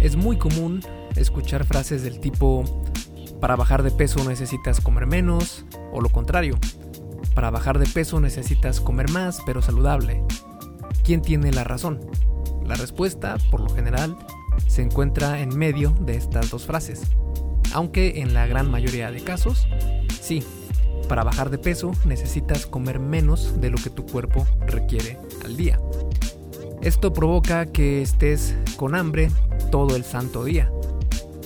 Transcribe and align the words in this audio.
Es 0.00 0.16
muy 0.16 0.38
común 0.38 0.80
escuchar 1.14 1.64
frases 1.64 2.02
del 2.02 2.20
tipo, 2.20 2.64
para 3.38 3.54
bajar 3.54 3.82
de 3.82 3.90
peso 3.90 4.26
necesitas 4.26 4.80
comer 4.80 5.06
menos, 5.06 5.66
o 5.92 6.00
lo 6.00 6.08
contrario, 6.08 6.58
para 7.34 7.50
bajar 7.50 7.78
de 7.78 7.86
peso 7.86 8.18
necesitas 8.18 8.80
comer 8.80 9.10
más 9.10 9.40
pero 9.44 9.60
saludable. 9.60 10.22
¿Quién 11.04 11.20
tiene 11.20 11.52
la 11.52 11.64
razón? 11.64 12.00
La 12.64 12.76
respuesta, 12.76 13.36
por 13.50 13.60
lo 13.60 13.68
general, 13.68 14.16
se 14.66 14.82
encuentra 14.82 15.40
en 15.40 15.56
medio 15.56 15.90
de 16.00 16.16
estas 16.16 16.50
dos 16.50 16.64
frases. 16.64 17.02
Aunque 17.74 18.20
en 18.20 18.32
la 18.32 18.46
gran 18.46 18.70
mayoría 18.70 19.10
de 19.10 19.22
casos, 19.22 19.66
sí, 20.20 20.42
para 21.08 21.24
bajar 21.24 21.50
de 21.50 21.58
peso 21.58 21.92
necesitas 22.06 22.66
comer 22.66 23.00
menos 23.00 23.60
de 23.60 23.68
lo 23.68 23.76
que 23.76 23.90
tu 23.90 24.06
cuerpo 24.06 24.46
requiere 24.66 25.18
al 25.44 25.56
día. 25.56 25.78
Esto 26.82 27.12
provoca 27.12 27.66
que 27.66 28.00
estés 28.00 28.54
con 28.76 28.94
hambre 28.94 29.30
todo 29.70 29.96
el 29.96 30.04
santo 30.04 30.44
día. 30.44 30.72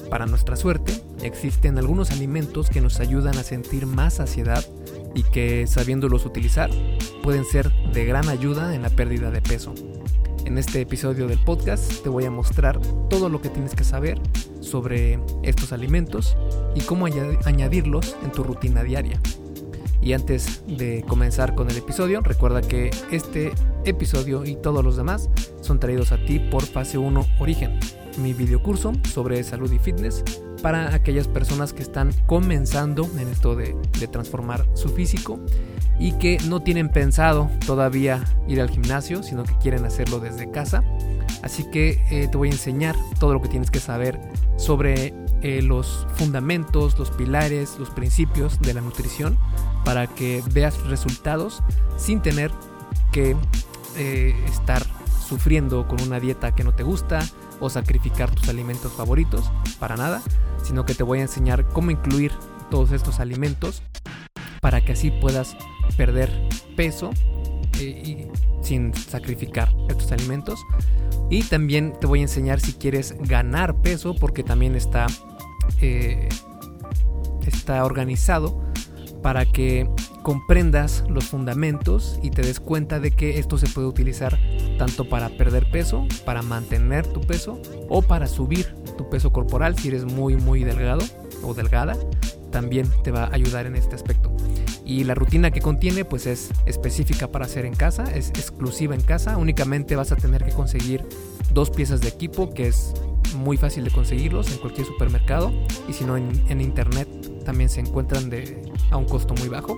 Para 0.09 0.27
nuestra 0.27 0.55
suerte, 0.55 0.93
existen 1.23 1.77
algunos 1.77 2.13
alimentos 2.13 2.71
que 2.71 2.81
nos 2.81 3.01
ayudan 3.01 3.37
a 3.37 3.43
sentir 3.43 3.87
más 3.87 4.15
saciedad 4.15 4.65
y 5.13 5.25
que, 5.25 5.67
sabiéndolos 5.67 6.25
utilizar, 6.25 6.71
pueden 7.25 7.45
ser 7.45 7.73
de 7.93 8.05
gran 8.05 8.29
ayuda 8.29 8.77
en 8.77 8.83
la 8.83 8.91
pérdida 8.91 9.33
de 9.33 9.43
peso. 9.43 9.75
En 10.45 10.57
este 10.57 10.81
episodio 10.81 11.27
del 11.27 11.41
podcast 11.41 12.05
te 12.05 12.09
voy 12.09 12.27
a 12.27 12.31
mostrar 12.31 12.79
todo 13.11 13.29
lo 13.29 13.41
que 13.41 13.49
tienes 13.49 13.75
que 13.75 13.83
saber 13.83 14.21
sobre 14.61 15.19
estos 15.43 15.73
alimentos 15.73 16.37
y 16.77 16.83
cómo 16.83 17.07
añadirlos 17.07 18.17
en 18.23 18.31
tu 18.31 18.45
rutina 18.45 18.85
diaria. 18.85 19.21
Y 20.05 20.13
antes 20.13 20.63
de 20.67 21.03
comenzar 21.09 21.55
con 21.55 21.71
el 21.71 21.79
episodio, 21.79 22.21
recuerda 22.21 22.61
que 22.61 22.91
este 23.11 23.53
episodio 23.87 24.45
y 24.45 24.55
todos 24.55 24.85
los 24.85 24.99
demás 24.99 25.31
son 25.63 25.81
traídos 25.81 26.13
a 26.13 26.19
ti 26.19 26.39
por 26.39 26.63
Fase 26.63 26.99
1 26.99 27.27
Origen, 27.39 27.81
mi 28.19 28.35
videocurso 28.35 28.93
sobre 29.11 29.43
salud 29.45 29.73
y 29.73 29.79
fitness 29.79 30.23
para 30.61 30.95
aquellas 30.95 31.27
personas 31.27 31.73
que 31.73 31.83
están 31.83 32.11
comenzando 32.27 33.09
en 33.19 33.29
esto 33.29 33.57
de, 33.57 33.75
transformar 34.13 34.67
su 34.75 34.91
físico 34.91 35.41
y 35.99 36.13
que 36.13 36.37
no 36.49 36.61
tienen 36.61 36.91
pensado 36.91 37.51
todavía 37.67 38.23
ir 38.47 38.61
al 38.61 38.69
gimnasio, 38.69 39.23
sino 39.23 39.45
que 39.45 39.57
quieren 39.57 39.87
hacerlo 39.87 40.21
desde 40.21 40.51
casa. 40.51 40.85
Así 41.43 41.65
que 41.71 42.03
eh, 42.11 42.29
te 42.31 42.37
voy 42.37 42.49
a 42.49 42.53
enseñar 42.53 42.95
todo 43.19 43.33
lo 43.33 43.41
que 43.41 43.49
tienes 43.49 43.71
que 43.71 43.81
saber 43.81 44.21
sobre 44.57 45.15
eh, 45.45 45.61
los 45.61 46.07
fundamentos, 46.15 46.99
los 46.99 47.11
pilares, 47.11 47.77
los 47.79 47.91
principios 47.91 48.59
de 48.61 48.73
la 48.73 48.81
nutrición 48.81 49.37
para 49.85 50.07
que 50.07 50.43
veas 50.55 50.83
resultados 50.87 51.63
sin 51.99 52.23
tener 52.23 52.51
que 53.13 53.37
eh, 53.97 54.35
estar 54.47 54.83
sufriendo 55.29 55.87
con 55.87 56.01
una 56.01 56.19
dieta 56.19 56.55
que 56.55 56.65
no 56.65 56.75
te 56.75 56.83
gusta 56.83 57.19
o 57.61 57.69
sacrificar 57.69 58.31
tus 58.31 58.49
alimentos 58.49 58.91
favoritos, 58.95 59.53
para 59.79 59.97
nada, 59.97 60.23
sino 60.63 60.87
que 60.87 60.95
te 60.95 61.03
voy 61.03 61.19
a 61.19 61.23
enseñar 61.23 61.69
cómo 61.69 61.91
incluir 61.91 62.33
todos 62.71 62.93
estos 62.93 63.21
alimentos 63.21 63.83
para 64.63 64.83
que 64.83 64.93
así 64.93 65.11
puedas 65.11 65.59
perder 65.99 66.31
peso 66.75 67.11
eh, 67.81 68.33
sin 68.63 68.95
sacrificar 68.95 69.75
estos 69.91 70.11
alimentos. 70.11 70.59
Y 71.29 71.43
también 71.43 71.93
te 72.01 72.07
voy 72.07 72.21
a 72.21 72.23
enseñar 72.23 72.61
si 72.61 72.73
quieres 72.73 73.15
ganar 73.19 73.83
peso, 73.83 74.15
porque 74.15 74.43
también 74.43 74.75
está 74.75 75.07
eh, 75.81 76.29
está 77.47 77.85
organizado 77.85 78.63
para 79.23 79.47
que 79.47 79.89
comprendas 80.23 81.05
los 81.09 81.25
fundamentos 81.25 82.19
y 82.23 82.31
te 82.31 82.43
des 82.43 82.61
cuenta 82.61 83.01
de 83.01 83.11
que 83.11 83.39
esto 83.39 83.59
se 83.59 83.69
puede 83.69 83.87
utilizar 83.87 84.39
tanto 84.79 85.09
para 85.09 85.29
perder 85.31 85.71
peso, 85.71 86.07
para 86.25 86.43
mantener 86.43 87.07
tu 87.07 87.21
peso 87.21 87.61
o 87.89 88.03
para 88.03 88.27
subir 88.27 88.75
tu 88.97 89.09
peso 89.09 89.33
corporal 89.33 89.79
si 89.79 89.89
eres 89.89 90.05
muy 90.05 90.37
muy 90.37 90.65
delgado 90.65 91.05
o 91.43 91.55
delgada, 91.55 91.97
también 92.51 92.89
te 93.03 93.11
va 93.11 93.25
a 93.25 93.35
ayudar 93.35 93.67
en 93.67 93.77
este 93.77 93.95
aspecto. 93.95 94.35
Y 94.85 95.05
la 95.05 95.15
rutina 95.15 95.51
que 95.51 95.61
contiene 95.61 96.05
pues 96.05 96.27
es 96.27 96.51
específica 96.67 97.29
para 97.29 97.47
hacer 97.47 97.65
en 97.65 97.75
casa, 97.75 98.05
es 98.15 98.29
exclusiva 98.29 98.95
en 98.95 99.01
casa, 99.01 99.37
únicamente 99.39 99.97
vas 99.97 100.13
a 100.13 100.17
tener 100.17 100.45
que 100.45 100.53
conseguir 100.53 101.07
dos 101.53 101.71
piezas 101.71 102.01
de 102.01 102.09
equipo 102.09 102.53
que 102.53 102.69
es 102.69 102.95
muy 103.35 103.57
fácil 103.57 103.85
de 103.85 103.91
conseguirlos 103.91 104.51
en 104.53 104.59
cualquier 104.59 104.87
supermercado 104.87 105.53
y 105.89 105.93
si 105.93 106.05
no 106.05 106.17
en, 106.17 106.61
internet 106.61 107.09
también 107.45 107.69
se 107.69 107.81
encuentran 107.81 108.31
de, 108.31 108.63
a 108.91 108.97
un 108.97 109.05
costo 109.05 109.35
muy 109.35 109.49
bajo. 109.49 109.77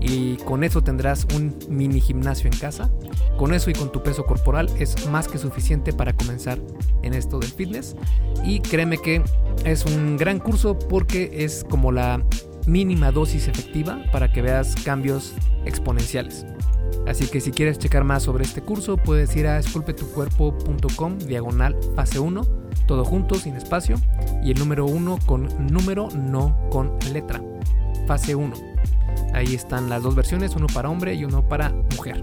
Y 0.00 0.36
con 0.38 0.64
eso 0.64 0.82
tendrás 0.82 1.26
un 1.34 1.56
mini 1.68 2.00
gimnasio 2.00 2.50
en 2.52 2.58
casa. 2.58 2.90
Con 3.38 3.54
eso 3.54 3.70
y 3.70 3.72
con 3.72 3.90
tu 3.92 4.02
peso 4.02 4.24
corporal 4.24 4.68
es 4.78 5.08
más 5.08 5.28
que 5.28 5.38
suficiente 5.38 5.92
para 5.92 6.12
comenzar 6.12 6.58
en 7.02 7.14
esto 7.14 7.38
del 7.38 7.50
fitness. 7.50 7.96
Y 8.44 8.60
créeme 8.60 8.98
que 8.98 9.22
es 9.64 9.84
un 9.86 10.16
gran 10.16 10.38
curso 10.38 10.78
porque 10.78 11.44
es 11.44 11.64
como 11.68 11.92
la 11.92 12.22
mínima 12.66 13.10
dosis 13.10 13.48
efectiva 13.48 14.02
para 14.12 14.32
que 14.32 14.42
veas 14.42 14.74
cambios 14.84 15.34
exponenciales. 15.64 16.44
Así 17.06 17.26
que 17.26 17.40
si 17.40 17.50
quieres 17.50 17.78
checar 17.78 18.04
más 18.04 18.22
sobre 18.22 18.44
este 18.44 18.62
curso, 18.62 18.96
puedes 18.96 19.34
ir 19.36 19.46
a 19.46 19.58
esculpetucuerpo.com 19.58 21.18
diagonal 21.18 21.76
fase 21.96 22.18
1, 22.18 22.42
todo 22.86 23.04
junto, 23.04 23.34
sin 23.36 23.56
espacio, 23.56 23.96
y 24.42 24.50
el 24.50 24.58
número 24.58 24.86
1 24.86 25.18
con 25.26 25.48
número, 25.66 26.08
no 26.10 26.68
con 26.70 26.98
letra. 27.12 27.42
Fase 28.06 28.34
1. 28.34 28.54
Ahí 29.34 29.54
están 29.54 29.88
las 29.88 30.02
dos 30.02 30.14
versiones, 30.14 30.54
uno 30.56 30.66
para 30.66 30.90
hombre 30.90 31.14
y 31.14 31.24
uno 31.24 31.48
para 31.48 31.70
mujer. 31.94 32.20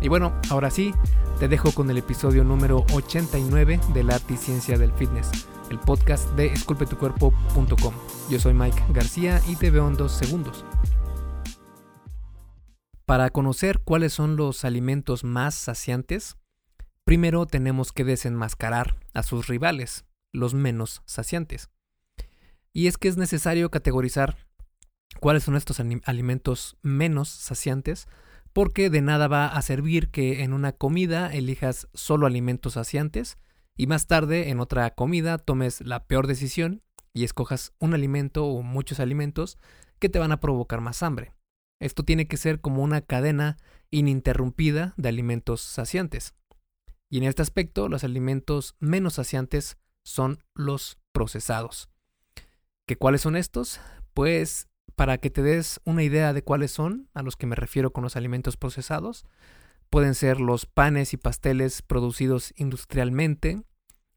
Y 0.00 0.08
bueno, 0.08 0.32
ahora 0.50 0.70
sí, 0.70 0.92
te 1.38 1.48
dejo 1.48 1.72
con 1.72 1.90
el 1.90 1.98
episodio 1.98 2.44
número 2.44 2.84
89 2.92 3.80
de 3.92 4.04
la 4.04 4.16
Arte 4.16 4.34
y 4.34 4.36
Ciencia 4.36 4.78
del 4.78 4.92
Fitness, 4.92 5.30
el 5.70 5.78
podcast 5.78 6.30
de 6.32 6.46
esculpetucuerpo.com. 6.46 7.94
Yo 8.30 8.38
soy 8.38 8.54
Mike 8.54 8.82
García 8.90 9.40
y 9.48 9.56
te 9.56 9.70
veo 9.70 9.88
en 9.88 9.94
dos 9.94 10.12
segundos. 10.12 10.64
Para 13.06 13.30
conocer 13.30 13.80
cuáles 13.80 14.12
son 14.12 14.36
los 14.36 14.64
alimentos 14.64 15.24
más 15.24 15.54
saciantes, 15.54 16.36
primero 17.04 17.46
tenemos 17.46 17.92
que 17.92 18.04
desenmascarar 18.04 18.96
a 19.14 19.22
sus 19.22 19.46
rivales, 19.46 20.04
los 20.32 20.54
menos 20.54 21.02
saciantes. 21.04 21.70
Y 22.72 22.86
es 22.86 22.96
que 22.96 23.08
es 23.08 23.16
necesario 23.16 23.70
categorizar 23.70 24.36
cuáles 25.20 25.44
son 25.44 25.56
estos 25.56 25.80
alimentos 25.80 26.76
menos 26.82 27.28
saciantes, 27.28 28.08
porque 28.52 28.90
de 28.90 29.02
nada 29.02 29.28
va 29.28 29.46
a 29.46 29.62
servir 29.62 30.10
que 30.10 30.42
en 30.42 30.52
una 30.52 30.72
comida 30.72 31.32
elijas 31.32 31.88
solo 31.94 32.26
alimentos 32.26 32.74
saciantes 32.74 33.38
y 33.76 33.86
más 33.86 34.06
tarde 34.06 34.50
en 34.50 34.60
otra 34.60 34.90
comida 34.94 35.38
tomes 35.38 35.80
la 35.80 36.06
peor 36.06 36.26
decisión 36.26 36.82
y 37.14 37.24
escojas 37.24 37.72
un 37.78 37.94
alimento 37.94 38.46
o 38.46 38.62
muchos 38.62 39.00
alimentos 39.00 39.58
que 39.98 40.08
te 40.08 40.18
van 40.18 40.32
a 40.32 40.40
provocar 40.40 40.80
más 40.80 41.02
hambre. 41.02 41.32
Esto 41.80 42.04
tiene 42.04 42.28
que 42.28 42.36
ser 42.36 42.60
como 42.60 42.82
una 42.82 43.00
cadena 43.00 43.56
ininterrumpida 43.90 44.94
de 44.96 45.08
alimentos 45.08 45.60
saciantes. 45.60 46.34
Y 47.12 47.18
en 47.18 47.24
este 47.24 47.42
aspecto, 47.42 47.90
los 47.90 48.04
alimentos 48.04 48.74
menos 48.80 49.12
saciantes 49.16 49.76
son 50.02 50.42
los 50.54 50.96
procesados. 51.12 51.90
¿Qué 52.86 52.96
cuáles 52.96 53.20
son 53.20 53.36
estos? 53.36 53.82
Pues 54.14 54.66
para 54.96 55.18
que 55.18 55.28
te 55.28 55.42
des 55.42 55.78
una 55.84 56.04
idea 56.04 56.32
de 56.32 56.42
cuáles 56.42 56.70
son, 56.70 57.10
a 57.12 57.22
los 57.22 57.36
que 57.36 57.44
me 57.44 57.54
refiero 57.54 57.92
con 57.92 58.02
los 58.02 58.16
alimentos 58.16 58.56
procesados, 58.56 59.26
pueden 59.90 60.14
ser 60.14 60.40
los 60.40 60.64
panes 60.64 61.12
y 61.12 61.18
pasteles 61.18 61.82
producidos 61.82 62.54
industrialmente, 62.56 63.62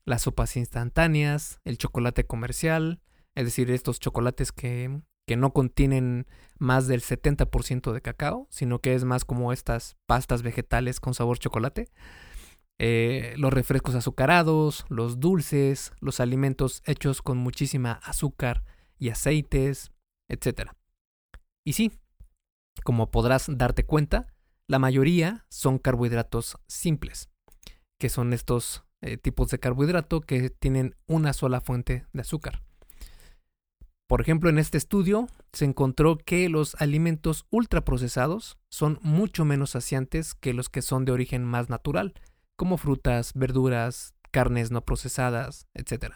las 0.05 0.21
sopas 0.21 0.55
instantáneas, 0.55 1.59
el 1.65 1.77
chocolate 1.77 2.25
comercial, 2.25 3.01
es 3.35 3.43
decir, 3.43 3.71
estos 3.71 3.99
chocolates 3.99 4.53
que 4.53 5.01
que 5.25 5.35
no 5.35 5.53
contienen 5.53 6.27
más 6.57 6.87
del 6.87 7.01
70% 7.01 7.91
de 7.91 8.01
cacao, 8.01 8.47
sino 8.49 8.79
que 8.79 8.93
es 8.93 9.03
más 9.03 9.25
como 9.25 9.51
estas 9.51 9.97
pastas 10.05 10.43
vegetales 10.43 10.99
con 10.99 11.13
sabor 11.13 11.39
chocolate. 11.39 11.89
Eh, 12.77 13.35
los 13.37 13.53
refrescos 13.53 13.95
azucarados, 13.95 14.85
los 14.89 15.19
dulces, 15.19 15.93
los 15.99 16.19
alimentos 16.19 16.81
hechos 16.85 17.21
con 17.21 17.37
muchísima 17.37 17.93
azúcar 18.03 18.63
y 18.99 19.09
aceites, 19.09 19.91
etc. 20.27 20.71
Y 21.65 21.73
sí, 21.73 21.91
como 22.83 23.11
podrás 23.11 23.45
darte 23.49 23.85
cuenta, 23.85 24.27
la 24.67 24.79
mayoría 24.79 25.45
son 25.49 25.79
carbohidratos 25.79 26.57
simples, 26.67 27.29
que 27.99 28.09
son 28.09 28.33
estos 28.33 28.83
eh, 29.01 29.17
tipos 29.17 29.49
de 29.49 29.59
carbohidrato 29.59 30.21
que 30.21 30.49
tienen 30.49 30.95
una 31.07 31.33
sola 31.33 31.61
fuente 31.61 32.05
de 32.11 32.21
azúcar. 32.21 32.63
Por 34.07 34.21
ejemplo, 34.21 34.49
en 34.49 34.59
este 34.59 34.77
estudio 34.77 35.27
se 35.51 35.65
encontró 35.65 36.17
que 36.17 36.47
los 36.49 36.75
alimentos 36.75 37.45
ultraprocesados 37.49 38.57
son 38.69 38.99
mucho 39.01 39.45
menos 39.45 39.71
saciantes 39.71 40.35
que 40.35 40.53
los 40.53 40.69
que 40.69 40.81
son 40.81 41.05
de 41.05 41.11
origen 41.11 41.43
más 41.43 41.69
natural, 41.69 42.13
como 42.55 42.77
frutas, 42.77 43.33
verduras, 43.33 44.13
carnes 44.31 44.71
no 44.71 44.81
procesadas, 44.81 45.67
etc. 45.73 46.15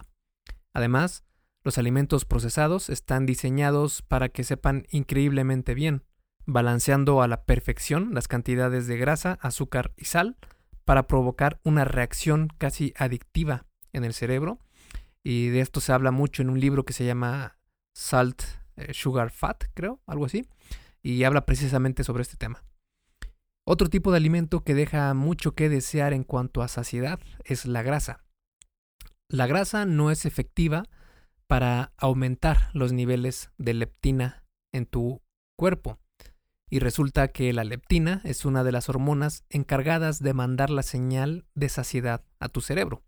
Además, 0.73 1.23
los 1.63 1.77
alimentos 1.77 2.25
procesados 2.25 2.89
están 2.89 3.25
diseñados 3.25 4.01
para 4.01 4.29
que 4.29 4.43
sepan 4.43 4.87
increíblemente 4.91 5.73
bien, 5.73 6.03
balanceando 6.45 7.21
a 7.21 7.27
la 7.27 7.43
perfección 7.43 8.13
las 8.13 8.27
cantidades 8.27 8.87
de 8.87 8.97
grasa, 8.97 9.37
azúcar 9.41 9.93
y 9.97 10.05
sal 10.05 10.37
para 10.85 11.05
provocar 11.07 11.59
una 11.63 11.85
reacción 11.85 12.47
casi 12.57 12.93
adictiva 12.97 13.65
en 13.93 14.03
el 14.03 14.13
cerebro 14.13 14.59
Y 15.23 15.49
de 15.49 15.59
esto 15.61 15.81
se 15.81 15.91
habla 15.91 16.11
mucho 16.11 16.41
en 16.41 16.49
un 16.49 16.59
libro 16.59 16.85
que 16.85 16.93
se 16.93 17.05
llama 17.05 17.57
Salt, 17.93 18.41
eh, 18.77 18.93
Sugar, 18.93 19.31
Fat, 19.31 19.65
creo, 19.73 20.01
algo 20.07 20.25
así. 20.25 20.47
Y 21.03 21.23
habla 21.25 21.45
precisamente 21.45 22.03
sobre 22.03 22.23
este 22.23 22.37
tema. 22.37 22.63
Otro 23.71 23.87
tipo 23.87 24.09
de 24.09 24.17
alimento 24.17 24.63
que 24.63 24.73
deja 24.73 25.13
mucho 25.13 25.53
que 25.53 25.69
desear 25.69 26.11
en 26.13 26.23
cuanto 26.23 26.63
a 26.63 26.67
saciedad 26.67 27.19
es 27.43 27.67
la 27.67 27.83
grasa. 27.83 28.25
La 29.27 29.45
grasa 29.45 29.85
no 29.85 30.09
es 30.09 30.25
efectiva 30.25 30.85
para 31.45 31.93
aumentar 31.95 32.71
los 32.73 32.93
niveles 32.93 33.51
de 33.59 33.75
leptina 33.75 34.43
en 34.73 34.87
tu 34.87 35.21
cuerpo. 35.55 35.99
Y 36.71 36.79
resulta 36.79 37.27
que 37.27 37.53
la 37.53 37.63
leptina 37.63 38.21
es 38.23 38.43
una 38.43 38.63
de 38.63 38.71
las 38.71 38.89
hormonas 38.89 39.43
encargadas 39.51 40.17
de 40.17 40.33
mandar 40.33 40.71
la 40.71 40.81
señal 40.81 41.45
de 41.53 41.69
saciedad 41.69 42.23
a 42.39 42.49
tu 42.49 42.61
cerebro. 42.61 43.03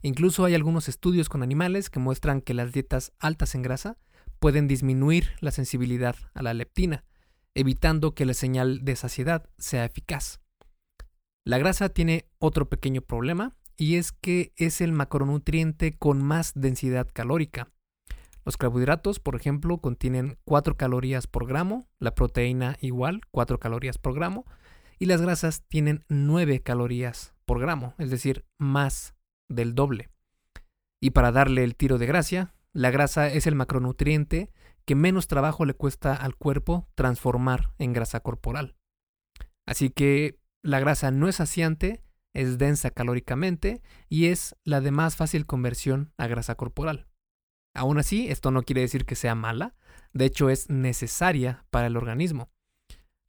Incluso 0.00 0.44
hay 0.44 0.54
algunos 0.54 0.88
estudios 0.88 1.28
con 1.28 1.42
animales 1.42 1.90
que 1.90 1.98
muestran 1.98 2.40
que 2.40 2.54
las 2.54 2.70
dietas 2.72 3.14
altas 3.18 3.56
en 3.56 3.62
grasa 3.62 3.98
pueden 4.38 4.68
disminuir 4.68 5.30
la 5.40 5.50
sensibilidad 5.50 6.14
a 6.34 6.42
la 6.44 6.54
leptina, 6.54 7.04
evitando 7.54 8.14
que 8.14 8.26
la 8.26 8.34
señal 8.34 8.84
de 8.84 8.96
saciedad 8.96 9.48
sea 9.58 9.84
eficaz. 9.84 10.40
La 11.44 11.58
grasa 11.58 11.88
tiene 11.88 12.26
otro 12.38 12.68
pequeño 12.68 13.02
problema 13.02 13.56
y 13.76 13.96
es 13.96 14.12
que 14.12 14.52
es 14.56 14.80
el 14.80 14.92
macronutriente 14.92 15.96
con 15.98 16.22
más 16.22 16.52
densidad 16.54 17.08
calórica. 17.12 17.72
Los 18.44 18.56
carbohidratos, 18.56 19.20
por 19.20 19.36
ejemplo, 19.36 19.78
contienen 19.78 20.38
4 20.44 20.76
calorías 20.76 21.26
por 21.26 21.46
gramo, 21.46 21.88
la 21.98 22.14
proteína 22.14 22.76
igual, 22.80 23.20
4 23.30 23.58
calorías 23.58 23.98
por 23.98 24.14
gramo, 24.14 24.44
y 24.98 25.06
las 25.06 25.20
grasas 25.20 25.62
tienen 25.68 26.04
9 26.08 26.60
calorías 26.62 27.34
por 27.44 27.60
gramo, 27.60 27.94
es 27.98 28.10
decir, 28.10 28.44
más 28.58 29.14
del 29.48 29.74
doble. 29.74 30.10
Y 31.00 31.10
para 31.10 31.32
darle 31.32 31.64
el 31.64 31.76
tiro 31.76 31.98
de 31.98 32.06
gracia, 32.06 32.54
la 32.72 32.90
grasa 32.90 33.28
es 33.28 33.46
el 33.46 33.54
macronutriente 33.54 34.52
que 34.84 34.94
menos 34.94 35.28
trabajo 35.28 35.64
le 35.64 35.74
cuesta 35.74 36.14
al 36.14 36.36
cuerpo 36.36 36.88
transformar 36.94 37.72
en 37.78 37.92
grasa 37.92 38.20
corporal. 38.20 38.76
Así 39.66 39.90
que 39.90 40.38
la 40.62 40.80
grasa 40.80 41.10
no 41.10 41.28
es 41.28 41.36
saciante, 41.36 42.02
es 42.34 42.58
densa 42.58 42.90
calóricamente 42.90 43.82
y 44.08 44.26
es 44.26 44.56
la 44.64 44.80
de 44.80 44.90
más 44.90 45.16
fácil 45.16 45.46
conversión 45.46 46.12
a 46.16 46.26
grasa 46.26 46.54
corporal. 46.54 47.08
Aún 47.74 47.98
así, 47.98 48.28
esto 48.28 48.50
no 48.50 48.62
quiere 48.62 48.82
decir 48.82 49.04
que 49.04 49.14
sea 49.14 49.34
mala, 49.34 49.74
de 50.12 50.26
hecho 50.26 50.50
es 50.50 50.68
necesaria 50.68 51.64
para 51.70 51.86
el 51.86 51.96
organismo. 51.96 52.50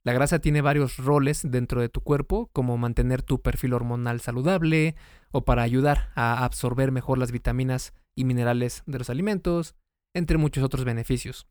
La 0.04 0.12
grasa 0.12 0.38
tiene 0.38 0.60
varios 0.60 0.98
roles 0.98 1.40
dentro 1.44 1.80
de 1.80 1.88
tu 1.88 2.02
cuerpo, 2.02 2.50
como 2.52 2.76
mantener 2.76 3.22
tu 3.22 3.40
perfil 3.40 3.72
hormonal 3.72 4.20
saludable 4.20 4.96
o 5.32 5.46
para 5.46 5.62
ayudar 5.62 6.10
a 6.14 6.44
absorber 6.44 6.92
mejor 6.92 7.16
las 7.16 7.32
vitaminas 7.32 7.94
y 8.14 8.24
minerales 8.24 8.82
de 8.84 8.98
los 8.98 9.08
alimentos, 9.08 9.74
entre 10.14 10.38
muchos 10.38 10.64
otros 10.64 10.84
beneficios. 10.84 11.46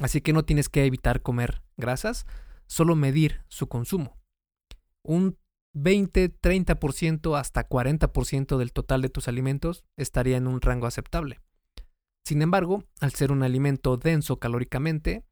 Así 0.00 0.20
que 0.20 0.32
no 0.32 0.44
tienes 0.44 0.68
que 0.68 0.84
evitar 0.84 1.22
comer 1.22 1.62
grasas, 1.76 2.26
solo 2.66 2.94
medir 2.94 3.42
su 3.48 3.68
consumo. 3.68 4.18
Un 5.02 5.38
20, 5.74 6.40
30% 6.40 7.38
hasta 7.38 7.68
40% 7.68 8.58
del 8.58 8.72
total 8.72 9.02
de 9.02 9.08
tus 9.08 9.28
alimentos 9.28 9.84
estaría 9.96 10.36
en 10.36 10.46
un 10.46 10.60
rango 10.60 10.86
aceptable. 10.86 11.40
Sin 12.26 12.42
embargo, 12.42 12.84
al 13.00 13.12
ser 13.12 13.32
un 13.32 13.42
alimento 13.42 13.96
denso 13.96 14.38
calóricamente, 14.38 15.24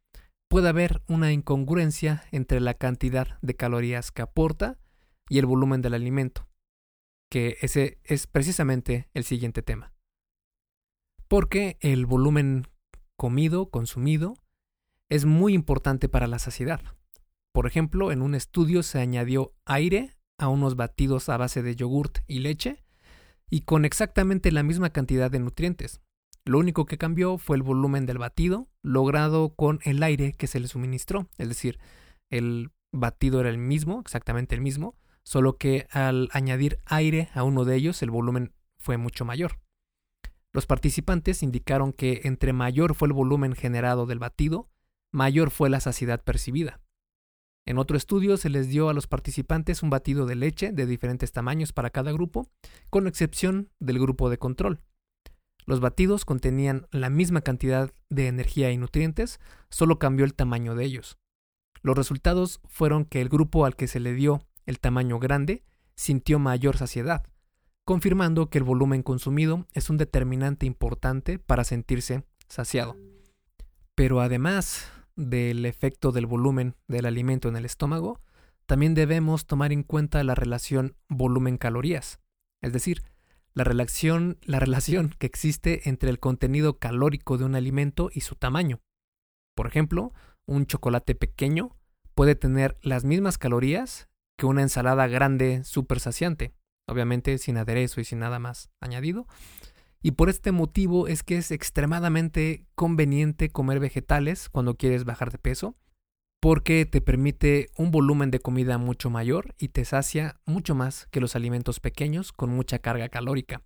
puede 0.48 0.68
haber 0.68 1.02
una 1.08 1.32
incongruencia 1.32 2.24
entre 2.30 2.60
la 2.60 2.74
cantidad 2.74 3.38
de 3.42 3.56
calorías 3.56 4.12
que 4.12 4.22
aporta 4.22 4.78
y 5.28 5.38
el 5.38 5.46
volumen 5.46 5.82
del 5.82 5.94
alimento, 5.94 6.48
que 7.30 7.58
ese 7.60 7.98
es 8.04 8.26
precisamente 8.26 9.08
el 9.12 9.24
siguiente 9.24 9.62
tema. 9.62 9.95
Porque 11.28 11.76
el 11.80 12.06
volumen 12.06 12.66
comido, 13.16 13.70
consumido, 13.70 14.34
es 15.08 15.24
muy 15.24 15.54
importante 15.54 16.08
para 16.08 16.26
la 16.26 16.38
saciedad. 16.38 16.80
Por 17.52 17.66
ejemplo, 17.66 18.12
en 18.12 18.22
un 18.22 18.34
estudio 18.34 18.82
se 18.82 18.98
añadió 18.98 19.54
aire 19.64 20.12
a 20.38 20.48
unos 20.48 20.76
batidos 20.76 21.28
a 21.28 21.36
base 21.36 21.62
de 21.62 21.74
yogurt 21.74 22.18
y 22.26 22.40
leche 22.40 22.84
y 23.48 23.62
con 23.62 23.84
exactamente 23.84 24.52
la 24.52 24.62
misma 24.62 24.90
cantidad 24.90 25.30
de 25.30 25.38
nutrientes, 25.38 26.00
lo 26.46 26.60
único 26.60 26.86
que 26.86 26.96
cambió 26.96 27.38
fue 27.38 27.56
el 27.56 27.64
volumen 27.64 28.06
del 28.06 28.18
batido, 28.18 28.68
logrado 28.80 29.56
con 29.56 29.80
el 29.82 30.00
aire 30.04 30.32
que 30.32 30.46
se 30.46 30.60
le 30.60 30.68
suministró. 30.68 31.26
Es 31.38 31.48
decir, 31.48 31.80
el 32.30 32.70
batido 32.92 33.40
era 33.40 33.50
el 33.50 33.58
mismo, 33.58 33.98
exactamente 33.98 34.54
el 34.54 34.60
mismo, 34.60 34.94
solo 35.24 35.58
que 35.58 35.88
al 35.90 36.28
añadir 36.30 36.78
aire 36.84 37.30
a 37.34 37.42
uno 37.42 37.64
de 37.64 37.74
ellos 37.74 38.00
el 38.00 38.12
volumen 38.12 38.52
fue 38.78 38.96
mucho 38.96 39.24
mayor. 39.24 39.58
Los 40.56 40.64
participantes 40.64 41.42
indicaron 41.42 41.92
que 41.92 42.22
entre 42.24 42.54
mayor 42.54 42.94
fue 42.94 43.08
el 43.08 43.12
volumen 43.12 43.52
generado 43.52 44.06
del 44.06 44.18
batido, 44.18 44.70
mayor 45.12 45.50
fue 45.50 45.68
la 45.68 45.80
saciedad 45.80 46.24
percibida. 46.24 46.80
En 47.66 47.76
otro 47.76 47.98
estudio 47.98 48.38
se 48.38 48.48
les 48.48 48.70
dio 48.70 48.88
a 48.88 48.94
los 48.94 49.06
participantes 49.06 49.82
un 49.82 49.90
batido 49.90 50.24
de 50.24 50.34
leche 50.34 50.72
de 50.72 50.86
diferentes 50.86 51.30
tamaños 51.30 51.74
para 51.74 51.90
cada 51.90 52.10
grupo, 52.10 52.48
con 52.88 53.06
excepción 53.06 53.68
del 53.80 53.98
grupo 53.98 54.30
de 54.30 54.38
control. 54.38 54.80
Los 55.66 55.80
batidos 55.80 56.24
contenían 56.24 56.86
la 56.90 57.10
misma 57.10 57.42
cantidad 57.42 57.92
de 58.08 58.26
energía 58.26 58.72
y 58.72 58.78
nutrientes, 58.78 59.40
solo 59.68 59.98
cambió 59.98 60.24
el 60.24 60.32
tamaño 60.32 60.74
de 60.74 60.86
ellos. 60.86 61.18
Los 61.82 61.98
resultados 61.98 62.62
fueron 62.64 63.04
que 63.04 63.20
el 63.20 63.28
grupo 63.28 63.66
al 63.66 63.76
que 63.76 63.88
se 63.88 64.00
le 64.00 64.14
dio 64.14 64.40
el 64.64 64.80
tamaño 64.80 65.18
grande 65.18 65.64
sintió 65.96 66.38
mayor 66.38 66.78
saciedad, 66.78 67.26
confirmando 67.86 68.50
que 68.50 68.58
el 68.58 68.64
volumen 68.64 69.04
consumido 69.04 69.64
es 69.72 69.90
un 69.90 69.96
determinante 69.96 70.66
importante 70.66 71.38
para 71.38 71.62
sentirse 71.62 72.24
saciado. 72.48 72.96
Pero 73.94 74.20
además 74.20 74.90
del 75.14 75.64
efecto 75.64 76.10
del 76.10 76.26
volumen 76.26 76.74
del 76.88 77.06
alimento 77.06 77.48
en 77.48 77.54
el 77.54 77.64
estómago, 77.64 78.20
también 78.66 78.94
debemos 78.94 79.46
tomar 79.46 79.72
en 79.72 79.84
cuenta 79.84 80.24
la 80.24 80.34
relación 80.34 80.96
volumen-calorías, 81.08 82.18
es 82.60 82.72
decir, 82.72 83.02
la 83.54 83.62
relación, 83.62 84.36
la 84.42 84.58
relación 84.58 85.14
que 85.16 85.28
existe 85.28 85.88
entre 85.88 86.10
el 86.10 86.18
contenido 86.18 86.78
calórico 86.80 87.38
de 87.38 87.44
un 87.44 87.54
alimento 87.54 88.10
y 88.12 88.22
su 88.22 88.34
tamaño. 88.34 88.80
Por 89.54 89.68
ejemplo, 89.68 90.12
un 90.44 90.66
chocolate 90.66 91.14
pequeño 91.14 91.76
puede 92.16 92.34
tener 92.34 92.76
las 92.82 93.04
mismas 93.04 93.38
calorías 93.38 94.08
que 94.36 94.46
una 94.46 94.62
ensalada 94.62 95.06
grande 95.06 95.62
súper 95.62 96.00
saciante, 96.00 96.55
obviamente 96.86 97.38
sin 97.38 97.56
aderezo 97.56 98.00
y 98.00 98.04
sin 98.04 98.18
nada 98.18 98.38
más 98.38 98.70
añadido. 98.80 99.26
Y 100.02 100.12
por 100.12 100.28
este 100.28 100.52
motivo 100.52 101.08
es 101.08 101.22
que 101.22 101.36
es 101.36 101.50
extremadamente 101.50 102.64
conveniente 102.74 103.50
comer 103.50 103.80
vegetales 103.80 104.48
cuando 104.48 104.76
quieres 104.76 105.04
bajar 105.04 105.32
de 105.32 105.38
peso, 105.38 105.76
porque 106.40 106.86
te 106.86 107.00
permite 107.00 107.70
un 107.76 107.90
volumen 107.90 108.30
de 108.30 108.38
comida 108.38 108.78
mucho 108.78 109.10
mayor 109.10 109.54
y 109.58 109.68
te 109.68 109.84
sacia 109.84 110.40
mucho 110.44 110.74
más 110.74 111.06
que 111.10 111.20
los 111.20 111.34
alimentos 111.34 111.80
pequeños 111.80 112.32
con 112.32 112.50
mucha 112.50 112.78
carga 112.78 113.08
calórica. 113.08 113.62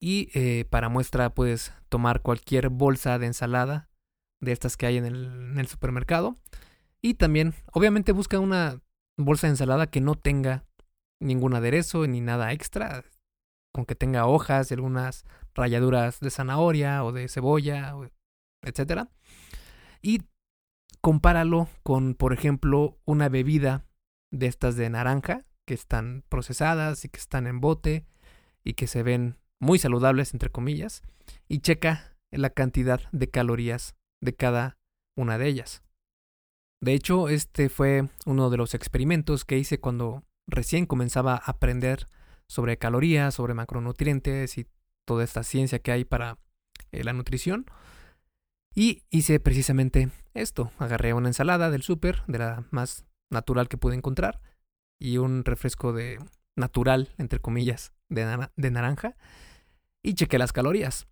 Y 0.00 0.30
eh, 0.34 0.64
para 0.70 0.88
muestra 0.88 1.34
puedes 1.34 1.72
tomar 1.88 2.22
cualquier 2.22 2.68
bolsa 2.68 3.18
de 3.18 3.26
ensalada 3.26 3.88
de 4.40 4.52
estas 4.52 4.76
que 4.76 4.86
hay 4.86 4.96
en 4.96 5.06
el, 5.06 5.26
en 5.26 5.58
el 5.58 5.66
supermercado. 5.66 6.36
Y 7.00 7.14
también, 7.14 7.54
obviamente, 7.72 8.12
busca 8.12 8.38
una 8.40 8.80
bolsa 9.16 9.46
de 9.46 9.52
ensalada 9.52 9.88
que 9.88 10.00
no 10.00 10.14
tenga 10.14 10.64
ningún 11.20 11.54
aderezo 11.54 12.06
ni 12.06 12.20
nada 12.20 12.52
extra, 12.52 13.04
con 13.72 13.84
que 13.84 13.94
tenga 13.94 14.26
hojas 14.26 14.70
y 14.70 14.74
algunas 14.74 15.24
rayaduras 15.54 16.20
de 16.20 16.30
zanahoria 16.30 17.04
o 17.04 17.12
de 17.12 17.28
cebolla, 17.28 17.94
etc. 18.62 19.08
Y 20.02 20.22
compáralo 21.00 21.68
con, 21.82 22.14
por 22.14 22.32
ejemplo, 22.32 22.98
una 23.04 23.28
bebida 23.28 23.86
de 24.30 24.46
estas 24.46 24.76
de 24.76 24.90
naranja 24.90 25.44
que 25.66 25.74
están 25.74 26.24
procesadas 26.28 27.04
y 27.04 27.08
que 27.08 27.18
están 27.18 27.46
en 27.46 27.60
bote 27.60 28.06
y 28.64 28.74
que 28.74 28.86
se 28.86 29.02
ven 29.02 29.38
muy 29.60 29.78
saludables, 29.78 30.32
entre 30.32 30.50
comillas, 30.50 31.02
y 31.48 31.60
checa 31.60 32.16
la 32.30 32.50
cantidad 32.50 33.00
de 33.12 33.30
calorías 33.30 33.94
de 34.20 34.34
cada 34.34 34.78
una 35.16 35.38
de 35.38 35.48
ellas. 35.48 35.82
De 36.80 36.94
hecho, 36.94 37.28
este 37.28 37.68
fue 37.68 38.08
uno 38.24 38.50
de 38.50 38.56
los 38.56 38.74
experimentos 38.74 39.44
que 39.44 39.58
hice 39.58 39.80
cuando 39.80 40.22
recién 40.48 40.86
comenzaba 40.86 41.34
a 41.34 41.50
aprender 41.52 42.08
sobre 42.48 42.78
calorías, 42.78 43.34
sobre 43.34 43.54
macronutrientes 43.54 44.58
y 44.58 44.66
toda 45.04 45.22
esta 45.22 45.44
ciencia 45.44 45.78
que 45.78 45.92
hay 45.92 46.04
para 46.04 46.38
eh, 46.90 47.04
la 47.04 47.12
nutrición. 47.12 47.66
Y 48.74 49.04
hice 49.10 49.38
precisamente 49.40 50.10
esto. 50.34 50.72
Agarré 50.78 51.12
una 51.12 51.28
ensalada 51.28 51.70
del 51.70 51.82
súper, 51.82 52.24
de 52.26 52.38
la 52.38 52.64
más 52.70 53.04
natural 53.30 53.68
que 53.68 53.76
pude 53.76 53.94
encontrar, 53.94 54.40
y 54.98 55.18
un 55.18 55.44
refresco 55.44 55.92
de 55.92 56.18
natural, 56.56 57.14
entre 57.18 57.40
comillas, 57.40 57.92
de, 58.08 58.48
de 58.56 58.70
naranja, 58.70 59.16
y 60.02 60.14
chequé 60.14 60.38
las 60.38 60.52
calorías. 60.52 61.06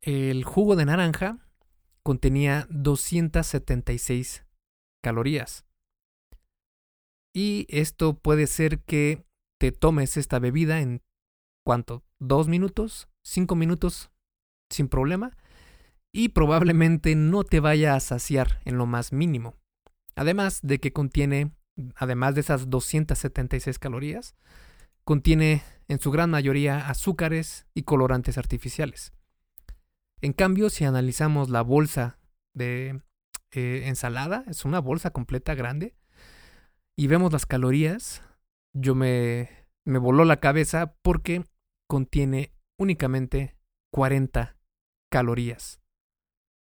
El 0.00 0.44
jugo 0.44 0.76
de 0.76 0.84
naranja 0.84 1.38
contenía 2.02 2.66
276 2.70 4.44
calorías. 5.02 5.64
Y 7.34 7.66
esto 7.68 8.16
puede 8.18 8.46
ser 8.46 8.78
que 8.84 9.26
te 9.58 9.72
tomes 9.72 10.16
esta 10.16 10.38
bebida 10.38 10.80
en 10.80 11.02
cuánto? 11.64 12.04
¿Dos 12.18 12.48
minutos? 12.48 13.08
5 13.24 13.56
minutos 13.56 14.10
sin 14.70 14.88
problema 14.88 15.36
y 16.12 16.28
probablemente 16.28 17.16
no 17.16 17.42
te 17.42 17.58
vaya 17.58 17.96
a 17.96 18.00
saciar 18.00 18.60
en 18.64 18.78
lo 18.78 18.86
más 18.86 19.12
mínimo. 19.12 19.56
Además 20.14 20.60
de 20.62 20.78
que 20.78 20.92
contiene, 20.92 21.50
además 21.96 22.36
de 22.36 22.42
esas 22.42 22.70
276 22.70 23.80
calorías, 23.80 24.36
contiene 25.02 25.64
en 25.88 25.98
su 25.98 26.12
gran 26.12 26.30
mayoría 26.30 26.88
azúcares 26.88 27.66
y 27.74 27.82
colorantes 27.82 28.38
artificiales. 28.38 29.12
En 30.20 30.32
cambio, 30.32 30.70
si 30.70 30.84
analizamos 30.84 31.50
la 31.50 31.62
bolsa 31.62 32.18
de 32.54 33.02
eh, 33.50 33.82
ensalada, 33.86 34.44
es 34.46 34.64
una 34.64 34.78
bolsa 34.78 35.10
completa 35.10 35.56
grande, 35.56 35.96
y 36.96 37.06
vemos 37.06 37.32
las 37.32 37.46
calorías, 37.46 38.22
yo 38.72 38.94
me, 38.94 39.50
me 39.84 39.98
voló 39.98 40.24
la 40.24 40.40
cabeza 40.40 40.94
porque 41.02 41.44
contiene 41.88 42.52
únicamente 42.78 43.56
40 43.92 44.56
calorías 45.10 45.80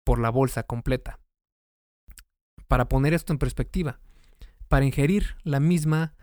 por 0.05 0.19
la 0.19 0.31
bolsa 0.31 0.63
completa. 0.63 1.21
Para 2.69 2.89
poner 2.89 3.15
esto 3.15 3.33
en 3.33 3.39
perspectiva, 3.39 4.01
para 4.69 4.85
ingerir 4.85 5.37
la 5.43 5.61
misma 5.61 6.15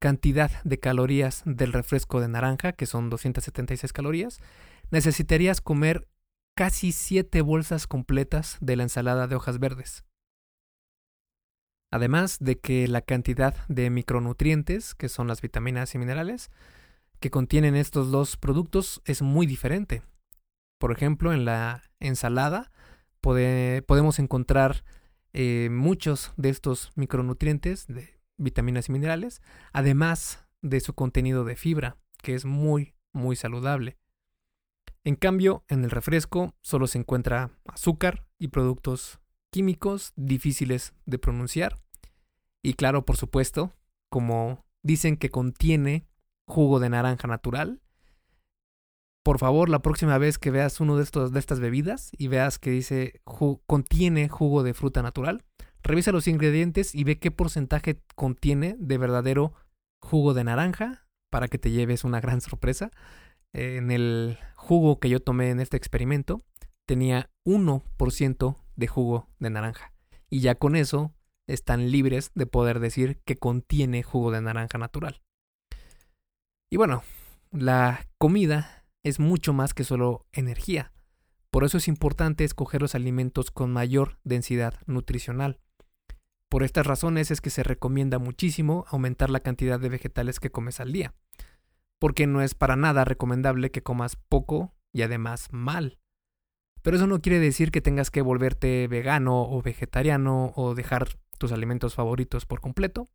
cantidad 0.00 0.62
de 0.64 0.78
calorías 0.78 1.42
del 1.46 1.72
refresco 1.72 2.20
de 2.20 2.28
naranja, 2.28 2.72
que 2.72 2.86
son 2.86 3.10
276 3.10 3.92
calorías, 3.92 4.40
necesitarías 4.90 5.60
comer 5.60 6.08
casi 6.56 6.92
7 6.92 7.40
bolsas 7.42 7.86
completas 7.86 8.58
de 8.60 8.76
la 8.76 8.82
ensalada 8.82 9.26
de 9.26 9.36
hojas 9.36 9.58
verdes. 9.58 10.04
Además 11.94 12.38
de 12.40 12.58
que 12.58 12.88
la 12.88 13.02
cantidad 13.02 13.54
de 13.68 13.88
micronutrientes, 13.88 14.96
que 14.96 15.08
son 15.08 15.28
las 15.28 15.40
vitaminas 15.40 15.94
y 15.94 15.98
minerales, 15.98 16.50
que 17.20 17.30
contienen 17.30 17.76
estos 17.76 18.10
dos 18.10 18.36
productos 18.36 19.00
es 19.04 19.22
muy 19.22 19.46
diferente. 19.46 20.02
Por 20.80 20.90
ejemplo, 20.90 21.32
en 21.32 21.44
la 21.44 21.84
ensalada 22.00 22.72
podemos 23.20 24.18
encontrar 24.18 24.82
eh, 25.34 25.68
muchos 25.70 26.32
de 26.36 26.48
estos 26.48 26.90
micronutrientes 26.96 27.86
de 27.86 28.18
vitaminas 28.38 28.88
y 28.88 28.92
minerales, 28.92 29.40
además 29.72 30.48
de 30.62 30.80
su 30.80 30.94
contenido 30.94 31.44
de 31.44 31.54
fibra, 31.54 31.96
que 32.24 32.34
es 32.34 32.44
muy, 32.44 32.96
muy 33.12 33.36
saludable. 33.36 33.98
En 35.04 35.14
cambio, 35.14 35.62
en 35.68 35.84
el 35.84 35.92
refresco 35.92 36.56
solo 36.60 36.88
se 36.88 36.98
encuentra 36.98 37.52
azúcar 37.66 38.26
y 38.36 38.48
productos 38.48 39.20
químicos 39.54 40.12
difíciles 40.16 40.94
de 41.06 41.16
pronunciar. 41.20 41.78
Y 42.60 42.74
claro, 42.74 43.04
por 43.04 43.16
supuesto, 43.16 43.72
como 44.10 44.66
dicen 44.82 45.16
que 45.16 45.30
contiene 45.30 46.08
jugo 46.44 46.80
de 46.80 46.88
naranja 46.88 47.28
natural, 47.28 47.80
por 49.22 49.38
favor, 49.38 49.68
la 49.68 49.78
próxima 49.78 50.18
vez 50.18 50.40
que 50.40 50.50
veas 50.50 50.80
uno 50.80 50.96
de, 50.96 51.04
estos, 51.04 51.30
de 51.30 51.38
estas 51.38 51.60
bebidas 51.60 52.10
y 52.18 52.26
veas 52.26 52.58
que 52.58 52.70
dice 52.70 53.20
contiene 53.68 54.28
jugo 54.28 54.64
de 54.64 54.74
fruta 54.74 55.02
natural, 55.02 55.44
revisa 55.84 56.10
los 56.10 56.26
ingredientes 56.26 56.92
y 56.92 57.04
ve 57.04 57.20
qué 57.20 57.30
porcentaje 57.30 58.02
contiene 58.16 58.74
de 58.80 58.98
verdadero 58.98 59.52
jugo 60.00 60.34
de 60.34 60.42
naranja 60.42 61.06
para 61.30 61.46
que 61.46 61.58
te 61.58 61.70
lleves 61.70 62.02
una 62.02 62.20
gran 62.20 62.40
sorpresa. 62.40 62.90
En 63.52 63.92
el 63.92 64.36
jugo 64.56 64.98
que 64.98 65.10
yo 65.10 65.20
tomé 65.20 65.50
en 65.50 65.60
este 65.60 65.76
experimento 65.76 66.42
tenía 66.86 67.30
1% 67.44 68.63
de 68.76 68.86
jugo 68.86 69.28
de 69.38 69.50
naranja. 69.50 69.92
Y 70.30 70.40
ya 70.40 70.54
con 70.56 70.76
eso 70.76 71.14
están 71.46 71.90
libres 71.90 72.32
de 72.34 72.46
poder 72.46 72.80
decir 72.80 73.20
que 73.24 73.36
contiene 73.36 74.02
jugo 74.02 74.30
de 74.30 74.40
naranja 74.40 74.78
natural. 74.78 75.22
Y 76.70 76.76
bueno, 76.76 77.02
la 77.50 78.08
comida 78.18 78.84
es 79.02 79.20
mucho 79.20 79.52
más 79.52 79.74
que 79.74 79.84
solo 79.84 80.26
energía. 80.32 80.92
Por 81.50 81.62
eso 81.62 81.78
es 81.78 81.86
importante 81.86 82.42
escoger 82.42 82.82
los 82.82 82.96
alimentos 82.96 83.52
con 83.52 83.72
mayor 83.72 84.18
densidad 84.24 84.74
nutricional. 84.86 85.60
Por 86.48 86.64
estas 86.64 86.86
razones 86.86 87.30
es 87.30 87.40
que 87.40 87.50
se 87.50 87.62
recomienda 87.62 88.18
muchísimo 88.18 88.86
aumentar 88.88 89.30
la 89.30 89.40
cantidad 89.40 89.78
de 89.78 89.88
vegetales 89.88 90.40
que 90.40 90.50
comes 90.50 90.80
al 90.80 90.92
día, 90.92 91.14
porque 92.00 92.26
no 92.26 92.42
es 92.42 92.54
para 92.54 92.76
nada 92.76 93.04
recomendable 93.04 93.70
que 93.70 93.82
comas 93.82 94.16
poco 94.16 94.74
y 94.92 95.02
además 95.02 95.48
mal. 95.52 95.98
Pero 96.84 96.98
eso 96.98 97.06
no 97.06 97.22
quiere 97.22 97.40
decir 97.40 97.70
que 97.70 97.80
tengas 97.80 98.10
que 98.10 98.20
volverte 98.20 98.86
vegano 98.88 99.40
o 99.50 99.62
vegetariano 99.62 100.52
o 100.54 100.74
dejar 100.74 101.18
tus 101.38 101.50
alimentos 101.50 101.94
favoritos 101.94 102.44
por 102.44 102.60
completo, 102.60 103.08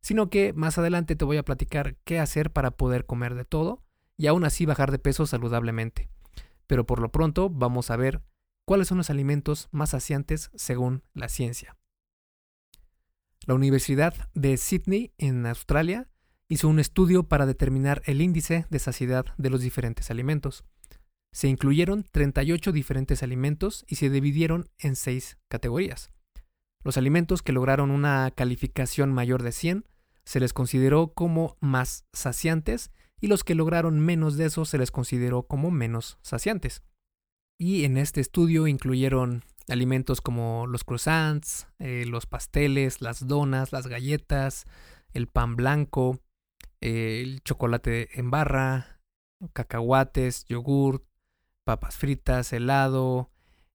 sino 0.00 0.30
que 0.30 0.52
más 0.52 0.78
adelante 0.78 1.16
te 1.16 1.24
voy 1.24 1.36
a 1.36 1.42
platicar 1.42 1.96
qué 2.04 2.20
hacer 2.20 2.52
para 2.52 2.70
poder 2.70 3.06
comer 3.06 3.34
de 3.34 3.44
todo 3.44 3.82
y 4.16 4.28
aún 4.28 4.44
así 4.44 4.66
bajar 4.66 4.92
de 4.92 5.00
peso 5.00 5.26
saludablemente. 5.26 6.08
Pero 6.68 6.86
por 6.86 7.00
lo 7.00 7.10
pronto 7.10 7.50
vamos 7.50 7.90
a 7.90 7.96
ver 7.96 8.22
cuáles 8.64 8.86
son 8.86 8.98
los 8.98 9.10
alimentos 9.10 9.68
más 9.72 9.90
saciantes 9.90 10.52
según 10.54 11.02
la 11.12 11.28
ciencia. 11.28 11.76
La 13.48 13.54
Universidad 13.54 14.14
de 14.34 14.56
Sydney 14.58 15.12
en 15.18 15.44
Australia 15.44 16.08
hizo 16.46 16.68
un 16.68 16.78
estudio 16.78 17.24
para 17.24 17.46
determinar 17.46 18.00
el 18.04 18.20
índice 18.20 18.66
de 18.70 18.78
saciedad 18.78 19.26
de 19.38 19.50
los 19.50 19.60
diferentes 19.60 20.08
alimentos. 20.12 20.64
Se 21.32 21.48
incluyeron 21.48 22.04
38 22.10 22.72
diferentes 22.72 23.22
alimentos 23.22 23.84
y 23.88 23.96
se 23.96 24.10
dividieron 24.10 24.70
en 24.78 24.96
6 24.96 25.38
categorías. 25.48 26.10
Los 26.84 26.96
alimentos 26.96 27.42
que 27.42 27.52
lograron 27.52 27.90
una 27.90 28.30
calificación 28.30 29.12
mayor 29.12 29.42
de 29.42 29.52
100 29.52 29.84
se 30.24 30.40
les 30.40 30.52
consideró 30.52 31.12
como 31.14 31.56
más 31.60 32.06
saciantes 32.12 32.90
y 33.20 33.26
los 33.26 33.44
que 33.44 33.54
lograron 33.54 33.98
menos 34.00 34.36
de 34.36 34.46
eso 34.46 34.64
se 34.64 34.78
les 34.78 34.90
consideró 34.90 35.44
como 35.44 35.70
menos 35.70 36.18
saciantes. 36.22 36.82
Y 37.58 37.84
en 37.84 37.96
este 37.96 38.20
estudio 38.20 38.66
incluyeron 38.66 39.44
alimentos 39.68 40.20
como 40.20 40.66
los 40.66 40.84
croissants, 40.84 41.66
eh, 41.78 42.04
los 42.06 42.26
pasteles, 42.26 43.00
las 43.00 43.26
donas, 43.26 43.72
las 43.72 43.86
galletas, 43.86 44.64
el 45.12 45.26
pan 45.26 45.56
blanco, 45.56 46.20
el 46.80 47.42
chocolate 47.42 48.18
en 48.18 48.30
barra, 48.30 49.00
cacahuates, 49.52 50.44
yogurt, 50.46 51.07
papas 51.68 51.98
fritas, 51.98 52.50
helado 52.54 53.30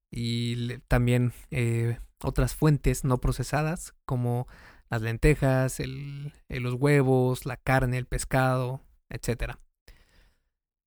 y 0.10 0.80
también 0.88 1.32
eh, 1.52 2.00
otras 2.24 2.56
fuentes 2.56 3.04
no 3.04 3.20
procesadas 3.20 3.94
como 4.04 4.48
las 4.90 5.04
lentejas, 5.04 5.80
los 6.50 6.74
huevos, 6.74 7.46
la 7.46 7.56
carne, 7.56 8.00
el 8.00 8.08
pescado, 8.08 8.82
etc. 9.10 9.58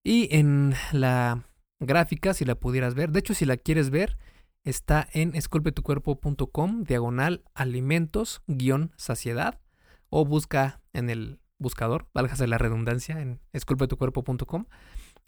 Y 0.02 0.34
en 0.34 0.74
la 0.90 1.44
gráfica, 1.78 2.34
si 2.34 2.44
la 2.44 2.56
pudieras 2.56 2.96
ver, 2.96 3.12
de 3.12 3.20
hecho 3.20 3.34
si 3.34 3.44
la 3.44 3.56
quieres 3.56 3.90
ver, 3.90 4.18
está 4.64 5.06
en 5.12 5.36
esculpetucuerpo.com, 5.36 6.82
diagonal 6.82 7.44
alimentos, 7.54 8.42
guion 8.48 8.90
saciedad, 8.96 9.60
o 10.08 10.24
busca 10.24 10.82
en 10.92 11.08
el 11.08 11.38
buscador, 11.58 12.08
válgase 12.12 12.48
la 12.48 12.58
redundancia, 12.58 13.20
en 13.20 13.38
esculpetucuerpo.com, 13.52 14.64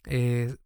eh, 0.07 0.57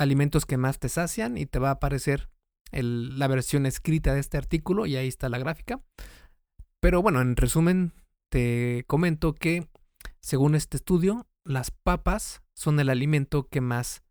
alimentos 0.00 0.46
que 0.46 0.56
más 0.56 0.78
te 0.78 0.88
sacian 0.88 1.36
y 1.36 1.46
te 1.46 1.58
va 1.58 1.68
a 1.68 1.72
aparecer 1.72 2.30
la 2.72 3.26
versión 3.26 3.66
escrita 3.66 4.14
de 4.14 4.20
este 4.20 4.38
artículo 4.38 4.86
y 4.86 4.96
ahí 4.96 5.08
está 5.08 5.28
la 5.28 5.38
gráfica. 5.38 5.80
Pero 6.80 7.02
bueno, 7.02 7.20
en 7.20 7.36
resumen, 7.36 7.92
te 8.30 8.84
comento 8.86 9.34
que 9.34 9.68
según 10.20 10.54
este 10.54 10.76
estudio, 10.76 11.26
las 11.44 11.70
papas 11.70 12.42
son 12.54 12.80
el 12.80 12.88
alimento 12.88 13.48
que 13.48 13.60
más 13.60 14.02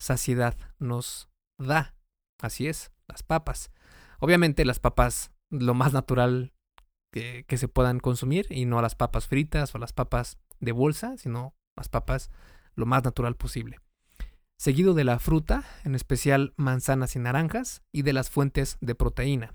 saciedad 0.00 0.56
nos 0.78 1.28
da. 1.58 1.94
Así 2.40 2.66
es, 2.66 2.90
las 3.06 3.22
papas. 3.22 3.70
Obviamente 4.18 4.64
las 4.64 4.80
papas 4.80 5.32
lo 5.50 5.74
más 5.74 5.92
natural 5.92 6.52
que, 7.12 7.44
se 7.56 7.68
puedan 7.68 8.00
consumir 8.00 8.46
y 8.50 8.66
no 8.66 8.82
las 8.82 8.94
papas 8.94 9.26
fritas 9.26 9.74
o 9.74 9.78
las 9.78 9.92
papas 9.92 10.38
de 10.60 10.72
bolsa, 10.72 11.16
sino 11.16 11.54
las 11.76 11.88
papas 11.88 12.30
lo 12.74 12.86
más 12.86 13.04
natural 13.04 13.36
posible. 13.36 13.78
Seguido 14.58 14.94
de 14.94 15.04
la 15.04 15.18
fruta, 15.18 15.64
en 15.84 15.94
especial 15.94 16.54
manzanas 16.56 17.14
y 17.14 17.18
naranjas, 17.18 17.82
y 17.92 18.02
de 18.02 18.12
las 18.12 18.30
fuentes 18.30 18.78
de 18.80 18.94
proteína. 18.94 19.54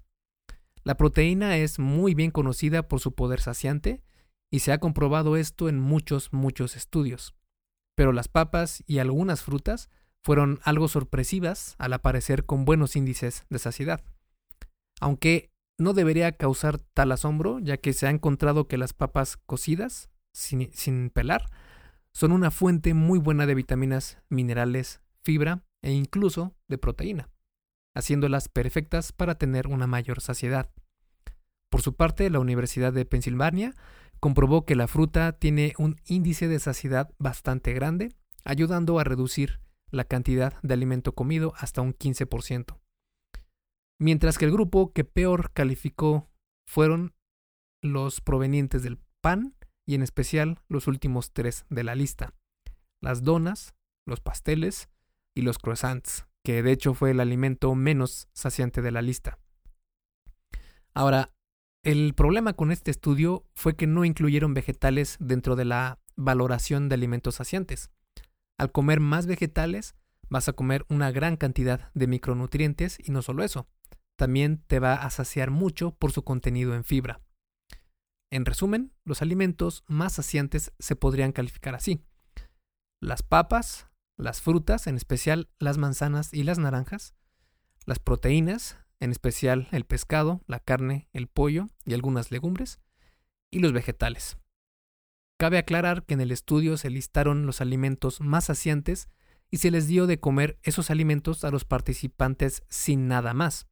La 0.83 0.95
proteína 0.95 1.57
es 1.57 1.79
muy 1.79 2.13
bien 2.13 2.31
conocida 2.31 2.87
por 2.87 2.99
su 2.99 3.13
poder 3.13 3.39
saciante 3.39 4.03
y 4.51 4.59
se 4.59 4.71
ha 4.71 4.79
comprobado 4.79 5.37
esto 5.37 5.69
en 5.69 5.79
muchos, 5.79 6.33
muchos 6.33 6.75
estudios. 6.75 7.35
Pero 7.95 8.11
las 8.11 8.27
papas 8.27 8.83
y 8.87 8.99
algunas 8.99 9.41
frutas 9.43 9.89
fueron 10.23 10.59
algo 10.63 10.87
sorpresivas 10.87 11.75
al 11.77 11.93
aparecer 11.93 12.45
con 12.45 12.65
buenos 12.65 12.95
índices 12.95 13.45
de 13.49 13.59
saciedad. 13.59 14.03
Aunque 14.99 15.51
no 15.77 15.93
debería 15.93 16.31
causar 16.33 16.79
tal 16.93 17.11
asombro, 17.11 17.59
ya 17.59 17.77
que 17.77 17.93
se 17.93 18.07
ha 18.07 18.11
encontrado 18.11 18.67
que 18.67 18.77
las 18.77 18.93
papas 18.93 19.37
cocidas, 19.37 20.09
sin, 20.31 20.71
sin 20.73 21.09
pelar, 21.09 21.49
son 22.13 22.31
una 22.31 22.51
fuente 22.51 22.93
muy 22.93 23.19
buena 23.19 23.45
de 23.45 23.55
vitaminas, 23.55 24.17
minerales, 24.29 25.01
fibra 25.23 25.63
e 25.81 25.91
incluso 25.91 26.55
de 26.67 26.77
proteína, 26.77 27.29
haciéndolas 27.95 28.49
perfectas 28.49 29.11
para 29.11 29.35
tener 29.35 29.67
una 29.67 29.87
mayor 29.87 30.21
saciedad. 30.21 30.71
Por 31.69 31.81
su 31.81 31.95
parte, 31.95 32.29
la 32.29 32.39
Universidad 32.39 32.91
de 32.91 33.05
Pensilvania 33.05 33.75
comprobó 34.19 34.65
que 34.65 34.75
la 34.75 34.87
fruta 34.87 35.31
tiene 35.33 35.73
un 35.77 35.95
índice 36.05 36.47
de 36.47 36.59
saciedad 36.59 37.13
bastante 37.17 37.73
grande, 37.73 38.13
ayudando 38.43 38.99
a 38.99 39.03
reducir 39.03 39.61
la 39.89 40.03
cantidad 40.03 40.61
de 40.61 40.73
alimento 40.73 41.13
comido 41.13 41.53
hasta 41.57 41.81
un 41.81 41.93
15%. 41.93 42.77
Mientras 43.99 44.37
que 44.37 44.45
el 44.45 44.51
grupo 44.51 44.93
que 44.93 45.03
peor 45.03 45.51
calificó 45.53 46.29
fueron 46.67 47.13
los 47.81 48.21
provenientes 48.21 48.83
del 48.83 48.99
pan 49.21 49.55
y 49.85 49.95
en 49.95 50.01
especial 50.01 50.59
los 50.67 50.87
últimos 50.87 51.31
tres 51.31 51.65
de 51.69 51.83
la 51.83 51.95
lista, 51.95 52.33
las 53.01 53.23
donas, 53.23 53.73
los 54.05 54.19
pasteles 54.19 54.89
y 55.35 55.41
los 55.41 55.57
croissants, 55.57 56.25
que 56.43 56.63
de 56.63 56.71
hecho 56.71 56.93
fue 56.93 57.11
el 57.11 57.19
alimento 57.19 57.73
menos 57.75 58.27
saciante 58.33 58.81
de 58.81 58.91
la 58.91 59.01
lista. 59.01 59.39
Ahora, 60.93 61.33
el 61.83 62.13
problema 62.13 62.53
con 62.53 62.71
este 62.71 62.91
estudio 62.91 63.45
fue 63.53 63.75
que 63.75 63.87
no 63.87 64.05
incluyeron 64.05 64.53
vegetales 64.53 65.17
dentro 65.19 65.55
de 65.55 65.65
la 65.65 65.99
valoración 66.15 66.89
de 66.89 66.95
alimentos 66.95 67.35
saciantes. 67.35 67.89
Al 68.57 68.71
comer 68.71 68.99
más 68.99 69.25
vegetales, 69.25 69.95
vas 70.29 70.47
a 70.47 70.53
comer 70.53 70.85
una 70.89 71.11
gran 71.11 71.37
cantidad 71.37 71.91
de 71.93 72.07
micronutrientes 72.07 72.97
y 72.99 73.11
no 73.11 73.21
solo 73.21 73.43
eso, 73.43 73.67
también 74.15 74.63
te 74.67 74.79
va 74.79 74.93
a 74.93 75.09
saciar 75.09 75.49
mucho 75.49 75.91
por 75.95 76.11
su 76.11 76.23
contenido 76.23 76.75
en 76.75 76.83
fibra. 76.83 77.21
En 78.31 78.45
resumen, 78.45 78.93
los 79.03 79.21
alimentos 79.21 79.83
más 79.87 80.13
saciantes 80.13 80.71
se 80.79 80.95
podrían 80.95 81.33
calificar 81.33 81.75
así. 81.75 82.05
Las 83.01 83.23
papas, 83.23 83.87
las 84.17 84.41
frutas, 84.41 84.87
en 84.87 84.95
especial 84.95 85.49
las 85.59 85.77
manzanas 85.77 86.33
y 86.33 86.43
las 86.43 86.57
naranjas, 86.57 87.13
las 87.85 87.99
proteínas, 87.99 88.77
en 89.01 89.11
especial 89.11 89.67
el 89.71 89.85
pescado, 89.85 90.41
la 90.47 90.59
carne, 90.59 91.09
el 91.11 91.27
pollo 91.27 91.67
y 91.83 91.93
algunas 91.93 92.31
legumbres, 92.31 92.79
y 93.51 93.59
los 93.59 93.73
vegetales. 93.73 94.37
Cabe 95.37 95.57
aclarar 95.57 96.05
que 96.05 96.13
en 96.13 96.21
el 96.21 96.31
estudio 96.31 96.77
se 96.77 96.89
listaron 96.89 97.45
los 97.45 97.59
alimentos 97.59 98.21
más 98.21 98.45
saciantes 98.45 99.09
y 99.49 99.57
se 99.57 99.71
les 99.71 99.87
dio 99.87 100.07
de 100.07 100.19
comer 100.19 100.59
esos 100.63 100.89
alimentos 100.89 101.43
a 101.43 101.51
los 101.51 101.65
participantes 101.65 102.63
sin 102.69 103.07
nada 103.07 103.33
más. 103.33 103.67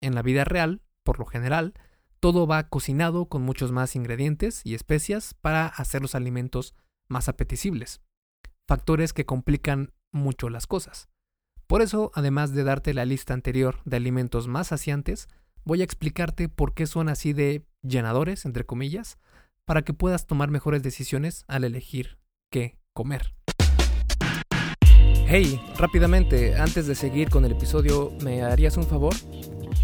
En 0.00 0.14
la 0.14 0.22
vida 0.22 0.44
real, 0.44 0.82
por 1.04 1.18
lo 1.18 1.26
general, 1.26 1.74
todo 2.24 2.46
va 2.46 2.70
cocinado 2.70 3.26
con 3.26 3.42
muchos 3.42 3.70
más 3.70 3.94
ingredientes 3.96 4.62
y 4.64 4.74
especias 4.74 5.34
para 5.34 5.66
hacer 5.66 6.00
los 6.00 6.14
alimentos 6.14 6.74
más 7.06 7.28
apetecibles. 7.28 8.00
Factores 8.66 9.12
que 9.12 9.26
complican 9.26 9.92
mucho 10.10 10.48
las 10.48 10.66
cosas. 10.66 11.10
Por 11.66 11.82
eso, 11.82 12.12
además 12.14 12.54
de 12.54 12.64
darte 12.64 12.94
la 12.94 13.04
lista 13.04 13.34
anterior 13.34 13.82
de 13.84 13.98
alimentos 13.98 14.48
más 14.48 14.68
saciantes, 14.68 15.28
voy 15.66 15.82
a 15.82 15.84
explicarte 15.84 16.48
por 16.48 16.72
qué 16.72 16.86
son 16.86 17.10
así 17.10 17.34
de 17.34 17.66
llenadores, 17.82 18.46
entre 18.46 18.64
comillas, 18.64 19.18
para 19.66 19.82
que 19.82 19.92
puedas 19.92 20.26
tomar 20.26 20.50
mejores 20.50 20.82
decisiones 20.82 21.44
al 21.46 21.62
elegir 21.62 22.18
qué 22.50 22.78
comer. 22.94 23.34
Hey, 25.26 25.60
rápidamente, 25.76 26.56
antes 26.56 26.86
de 26.86 26.94
seguir 26.94 27.28
con 27.28 27.44
el 27.44 27.52
episodio, 27.52 28.12
¿me 28.22 28.42
harías 28.42 28.78
un 28.78 28.84
favor? 28.84 29.12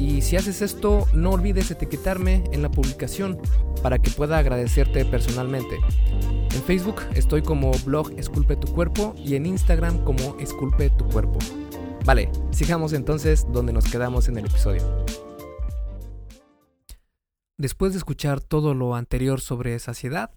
Y 0.00 0.22
si 0.22 0.36
haces 0.36 0.62
esto, 0.62 1.06
no 1.12 1.32
olvides 1.32 1.70
etiquetarme 1.70 2.42
en 2.52 2.62
la 2.62 2.70
publicación 2.70 3.38
para 3.82 3.98
que 3.98 4.10
pueda 4.10 4.38
agradecerte 4.38 5.04
personalmente. 5.04 5.76
En 6.54 6.62
Facebook 6.62 7.02
estoy 7.14 7.42
como 7.42 7.70
blog 7.84 8.10
Esculpe 8.18 8.56
tu 8.56 8.72
cuerpo 8.72 9.14
y 9.18 9.34
en 9.34 9.44
Instagram 9.44 10.02
como 10.02 10.38
Esculpe 10.40 10.88
tu 10.88 11.04
cuerpo. 11.04 11.38
Vale, 12.06 12.32
sigamos 12.50 12.94
entonces 12.94 13.46
donde 13.52 13.74
nos 13.74 13.84
quedamos 13.90 14.26
en 14.28 14.38
el 14.38 14.46
episodio. 14.46 15.04
Después 17.58 17.92
de 17.92 17.98
escuchar 17.98 18.40
todo 18.40 18.72
lo 18.72 18.94
anterior 18.94 19.42
sobre 19.42 19.78
saciedad, 19.80 20.30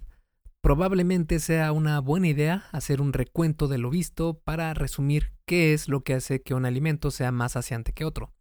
probablemente 0.60 1.40
sea 1.40 1.72
una 1.72 2.02
buena 2.02 2.28
idea 2.28 2.66
hacer 2.74 3.00
un 3.00 3.14
recuento 3.14 3.70
de 3.70 3.78
lo 3.78 3.90
visto 3.90 4.42
para 4.44 4.74
resumir 4.74 5.32
qué 5.46 5.74
es 5.74 5.88
lo 5.88 6.04
que 6.04 6.16
hace 6.16 6.42
que 6.42 6.54
un 6.54 6.66
alimento 6.66 7.12
sea 7.12 7.32
más 7.32 7.54
saciante 7.54 7.94
que 7.94 8.04
otro. 8.04 8.34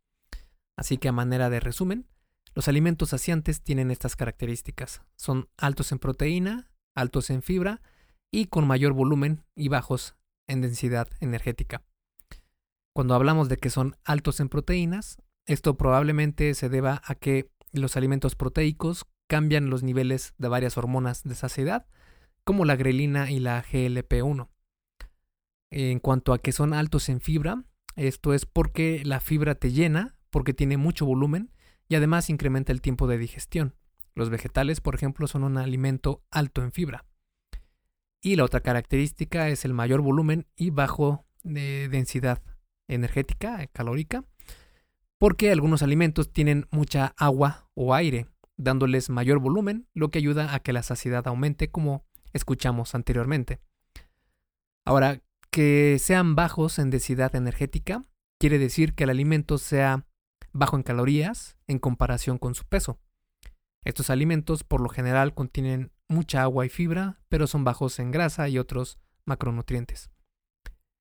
Así 0.76 0.98
que 0.98 1.08
a 1.08 1.12
manera 1.12 1.50
de 1.50 1.60
resumen, 1.60 2.06
los 2.54 2.68
alimentos 2.68 3.10
saciantes 3.10 3.62
tienen 3.62 3.90
estas 3.90 4.16
características. 4.16 5.02
Son 5.16 5.48
altos 5.56 5.92
en 5.92 5.98
proteína, 5.98 6.70
altos 6.94 7.30
en 7.30 7.42
fibra 7.42 7.80
y 8.30 8.46
con 8.46 8.66
mayor 8.66 8.92
volumen 8.92 9.44
y 9.54 9.68
bajos 9.68 10.16
en 10.46 10.60
densidad 10.60 11.08
energética. 11.20 11.82
Cuando 12.92 13.14
hablamos 13.14 13.48
de 13.48 13.56
que 13.56 13.70
son 13.70 13.96
altos 14.04 14.40
en 14.40 14.48
proteínas, 14.48 15.16
esto 15.46 15.76
probablemente 15.76 16.54
se 16.54 16.68
deba 16.68 17.00
a 17.04 17.14
que 17.14 17.50
los 17.72 17.96
alimentos 17.96 18.36
proteicos 18.36 19.06
cambian 19.28 19.70
los 19.70 19.82
niveles 19.82 20.34
de 20.36 20.48
varias 20.48 20.76
hormonas 20.76 21.22
de 21.22 21.34
saciedad, 21.34 21.86
como 22.44 22.64
la 22.64 22.76
grelina 22.76 23.30
y 23.30 23.38
la 23.38 23.64
GLP-1. 23.64 24.48
En 25.70 26.00
cuanto 26.00 26.34
a 26.34 26.38
que 26.38 26.52
son 26.52 26.74
altos 26.74 27.08
en 27.08 27.22
fibra, 27.22 27.64
esto 27.96 28.34
es 28.34 28.44
porque 28.44 29.02
la 29.04 29.20
fibra 29.20 29.54
te 29.54 29.72
llena, 29.72 30.18
porque 30.32 30.54
tiene 30.54 30.78
mucho 30.78 31.06
volumen 31.06 31.52
y 31.88 31.94
además 31.94 32.30
incrementa 32.30 32.72
el 32.72 32.80
tiempo 32.80 33.06
de 33.06 33.18
digestión. 33.18 33.76
Los 34.14 34.30
vegetales, 34.30 34.80
por 34.80 34.94
ejemplo, 34.94 35.28
son 35.28 35.44
un 35.44 35.58
alimento 35.58 36.24
alto 36.30 36.62
en 36.62 36.72
fibra. 36.72 37.04
Y 38.20 38.36
la 38.36 38.44
otra 38.44 38.60
característica 38.60 39.48
es 39.48 39.64
el 39.64 39.74
mayor 39.74 40.00
volumen 40.00 40.46
y 40.56 40.70
bajo 40.70 41.24
de 41.44 41.88
densidad 41.88 42.42
energética, 42.88 43.66
calórica, 43.68 44.24
porque 45.18 45.52
algunos 45.52 45.82
alimentos 45.82 46.32
tienen 46.32 46.66
mucha 46.70 47.14
agua 47.16 47.68
o 47.74 47.94
aire, 47.94 48.26
dándoles 48.56 49.10
mayor 49.10 49.38
volumen, 49.38 49.86
lo 49.92 50.10
que 50.10 50.18
ayuda 50.18 50.54
a 50.54 50.60
que 50.60 50.72
la 50.72 50.82
saciedad 50.82 51.26
aumente, 51.28 51.70
como 51.70 52.06
escuchamos 52.32 52.94
anteriormente. 52.94 53.60
Ahora, 54.84 55.20
que 55.50 55.98
sean 56.00 56.34
bajos 56.34 56.78
en 56.78 56.90
densidad 56.90 57.36
energética 57.36 58.06
quiere 58.38 58.58
decir 58.58 58.94
que 58.94 59.04
el 59.04 59.10
alimento 59.10 59.58
sea 59.58 60.06
bajo 60.52 60.76
en 60.76 60.82
calorías 60.82 61.56
en 61.66 61.78
comparación 61.78 62.38
con 62.38 62.54
su 62.54 62.64
peso. 62.64 62.98
Estos 63.84 64.10
alimentos 64.10 64.64
por 64.64 64.80
lo 64.80 64.88
general 64.88 65.34
contienen 65.34 65.92
mucha 66.08 66.42
agua 66.42 66.66
y 66.66 66.68
fibra, 66.68 67.20
pero 67.28 67.46
son 67.46 67.64
bajos 67.64 67.98
en 67.98 68.10
grasa 68.10 68.48
y 68.48 68.58
otros 68.58 68.98
macronutrientes. 69.24 70.10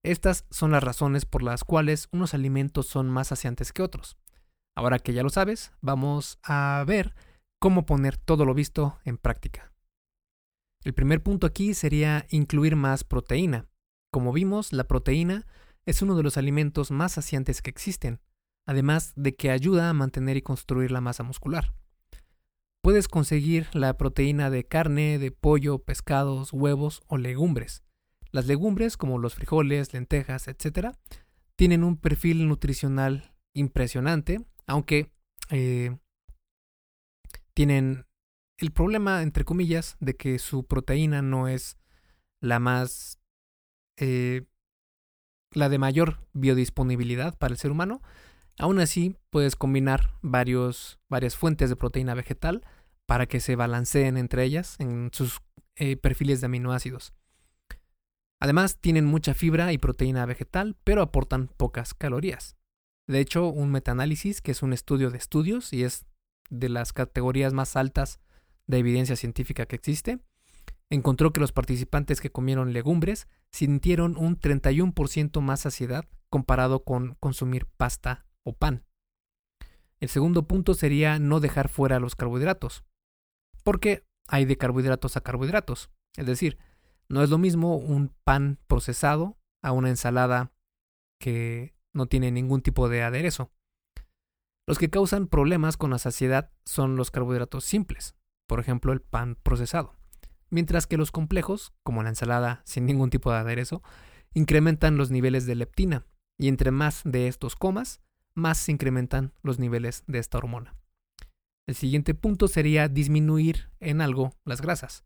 Estas 0.03 0.45
son 0.49 0.71
las 0.71 0.83
razones 0.83 1.25
por 1.25 1.43
las 1.43 1.63
cuales 1.63 2.07
unos 2.11 2.33
alimentos 2.33 2.87
son 2.87 3.09
más 3.09 3.27
saciantes 3.27 3.71
que 3.71 3.83
otros. 3.83 4.17
Ahora 4.75 4.97
que 4.99 5.13
ya 5.13 5.21
lo 5.21 5.29
sabes, 5.29 5.73
vamos 5.81 6.39
a 6.43 6.83
ver 6.87 7.13
cómo 7.59 7.85
poner 7.85 8.17
todo 8.17 8.45
lo 8.45 8.53
visto 8.53 8.99
en 9.05 9.17
práctica. 9.17 9.71
El 10.83 10.93
primer 10.93 11.21
punto 11.21 11.45
aquí 11.45 11.75
sería 11.75 12.25
incluir 12.29 12.75
más 12.75 13.03
proteína. 13.03 13.67
Como 14.11 14.33
vimos, 14.33 14.73
la 14.73 14.85
proteína 14.85 15.45
es 15.85 16.01
uno 16.01 16.15
de 16.15 16.23
los 16.23 16.37
alimentos 16.37 16.89
más 16.89 17.13
saciantes 17.13 17.61
que 17.61 17.69
existen, 17.69 18.19
además 18.65 19.13
de 19.15 19.36
que 19.36 19.52
ayuda 19.52 19.89
a 19.89 19.93
mantener 19.93 20.38
y 20.38 20.41
construir 20.41 20.91
la 20.91 21.02
masa 21.02 21.24
muscular. 21.24 21.74
Puedes 22.84 23.08
conseguir 23.08 23.67
la 23.74 23.95
proteína 23.95 24.50
de 24.50 24.63
carne, 24.63 25.19
de 25.19 25.32
pollo, 25.32 25.80
pescados, 25.80 26.52
huevos 26.52 27.04
o 27.08 27.17
legumbres. 27.17 27.84
Las 28.32 28.47
legumbres, 28.47 28.97
como 28.97 29.19
los 29.19 29.36
frijoles, 29.36 29.93
lentejas, 29.93 30.47
etc., 30.47 30.95
tienen 31.56 31.84
un 31.84 31.97
perfil 31.97 32.47
nutricional 32.47 33.36
impresionante, 33.54 34.43
aunque 34.65 35.12
eh, 35.50 35.95
tienen 37.54 38.06
el 38.58 38.71
problema, 38.71 39.21
entre 39.21 39.43
comillas, 39.43 39.97
de 40.00 40.15
que 40.15 40.39
su 40.39 40.65
proteína 40.65 41.21
no 41.21 41.47
es 41.47 41.78
la 42.41 42.60
más... 42.60 43.19
Eh, 43.97 44.45
la 45.54 45.67
de 45.67 45.78
mayor 45.78 46.26
biodisponibilidad 46.32 47.38
para 47.38 47.54
el 47.54 47.60
ser 47.60 47.71
humano, 47.71 48.02
Aún 48.57 48.79
así, 48.79 49.15
puedes 49.29 49.55
combinar 49.55 50.13
varios, 50.21 50.99
varias 51.09 51.35
fuentes 51.35 51.69
de 51.69 51.75
proteína 51.75 52.13
vegetal 52.13 52.65
para 53.05 53.25
que 53.25 53.39
se 53.39 53.55
balanceen 53.55 54.17
entre 54.17 54.43
ellas 54.43 54.75
en 54.79 55.09
sus 55.13 55.41
eh, 55.75 55.97
perfiles 55.97 56.41
de 56.41 56.45
aminoácidos. 56.45 57.13
Además, 58.39 58.77
tienen 58.79 59.05
mucha 59.05 59.33
fibra 59.33 59.71
y 59.71 59.77
proteína 59.77 60.25
vegetal, 60.25 60.75
pero 60.83 61.01
aportan 61.01 61.47
pocas 61.57 61.93
calorías. 61.93 62.55
De 63.07 63.19
hecho, 63.19 63.47
un 63.47 63.71
metaanálisis, 63.71 64.41
que 64.41 64.51
es 64.51 64.63
un 64.63 64.73
estudio 64.73 65.11
de 65.11 65.17
estudios 65.17 65.73
y 65.73 65.83
es 65.83 66.05
de 66.49 66.69
las 66.69 66.93
categorías 66.93 67.53
más 67.53 67.75
altas 67.75 68.19
de 68.67 68.77
evidencia 68.79 69.15
científica 69.15 69.65
que 69.65 69.75
existe, 69.75 70.19
encontró 70.89 71.33
que 71.33 71.39
los 71.39 71.51
participantes 71.51 72.19
que 72.21 72.31
comieron 72.31 72.73
legumbres 72.73 73.27
sintieron 73.51 74.17
un 74.17 74.39
31% 74.39 75.41
más 75.41 75.61
saciedad 75.61 76.05
comparado 76.29 76.83
con 76.83 77.15
consumir 77.19 77.65
pasta 77.77 78.25
o 78.43 78.54
pan. 78.54 78.86
El 79.99 80.10
segundo 80.10 80.47
punto 80.47 80.73
sería 80.73 81.19
no 81.19 81.39
dejar 81.39 81.69
fuera 81.69 81.99
los 81.99 82.15
carbohidratos, 82.15 82.84
porque 83.63 84.06
hay 84.27 84.45
de 84.45 84.58
carbohidratos 84.58 85.17
a 85.17 85.21
carbohidratos. 85.21 85.91
Es 86.17 86.25
decir, 86.25 86.58
no 87.08 87.21
es 87.23 87.30
lo 87.30 87.38
mismo 87.38 87.77
un 87.77 88.13
pan 88.23 88.58
procesado 88.67 89.38
a 89.62 89.71
una 89.71 89.89
ensalada 89.89 90.54
que 91.19 91.75
no 91.93 92.08
tiene 92.08 92.32
ningún 92.32 92.62
tipo 92.62 92.89
de 92.89 93.04
aderezo. 93.04 93.51
Los 94.67 94.80
que 94.80 94.89
causan 94.89 95.27
problemas 95.27 95.77
con 95.77 95.91
la 95.91 95.99
saciedad 95.99 96.51
son 96.65 96.95
los 96.95 97.12
carbohidratos 97.12 97.65
simples, 97.65 98.15
por 98.47 98.60
ejemplo 98.60 98.93
el 98.93 99.01
pan 99.01 99.36
procesado, 99.43 99.95
mientras 100.49 100.88
que 100.88 100.97
los 100.97 101.12
complejos, 101.12 101.73
como 101.84 102.04
la 102.04 102.10
ensalada 102.10 102.62
sin 102.65 102.86
ningún 102.86 103.10
tipo 103.10 103.32
de 103.32 103.38
aderezo, 103.38 103.84
incrementan 104.34 104.97
los 104.97 105.12
niveles 105.12 105.45
de 105.45 105.56
leptina, 105.56 106.06
y 106.39 106.47
entre 106.47 106.71
más 106.71 107.01
de 107.04 107.27
estos 107.27 107.56
comas, 107.56 108.01
más 108.35 108.57
se 108.57 108.71
incrementan 108.71 109.33
los 109.41 109.59
niveles 109.59 110.03
de 110.07 110.19
esta 110.19 110.37
hormona. 110.37 110.75
El 111.67 111.75
siguiente 111.75 112.13
punto 112.13 112.47
sería 112.47 112.87
disminuir 112.87 113.69
en 113.79 114.01
algo 114.01 114.33
las 114.45 114.61
grasas. 114.61 115.05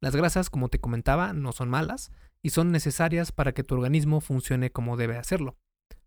Las 0.00 0.16
grasas, 0.16 0.50
como 0.50 0.68
te 0.68 0.80
comentaba, 0.80 1.32
no 1.32 1.52
son 1.52 1.70
malas 1.70 2.10
y 2.42 2.50
son 2.50 2.72
necesarias 2.72 3.32
para 3.32 3.52
que 3.52 3.62
tu 3.62 3.74
organismo 3.74 4.20
funcione 4.20 4.70
como 4.70 4.96
debe 4.96 5.16
hacerlo. 5.16 5.56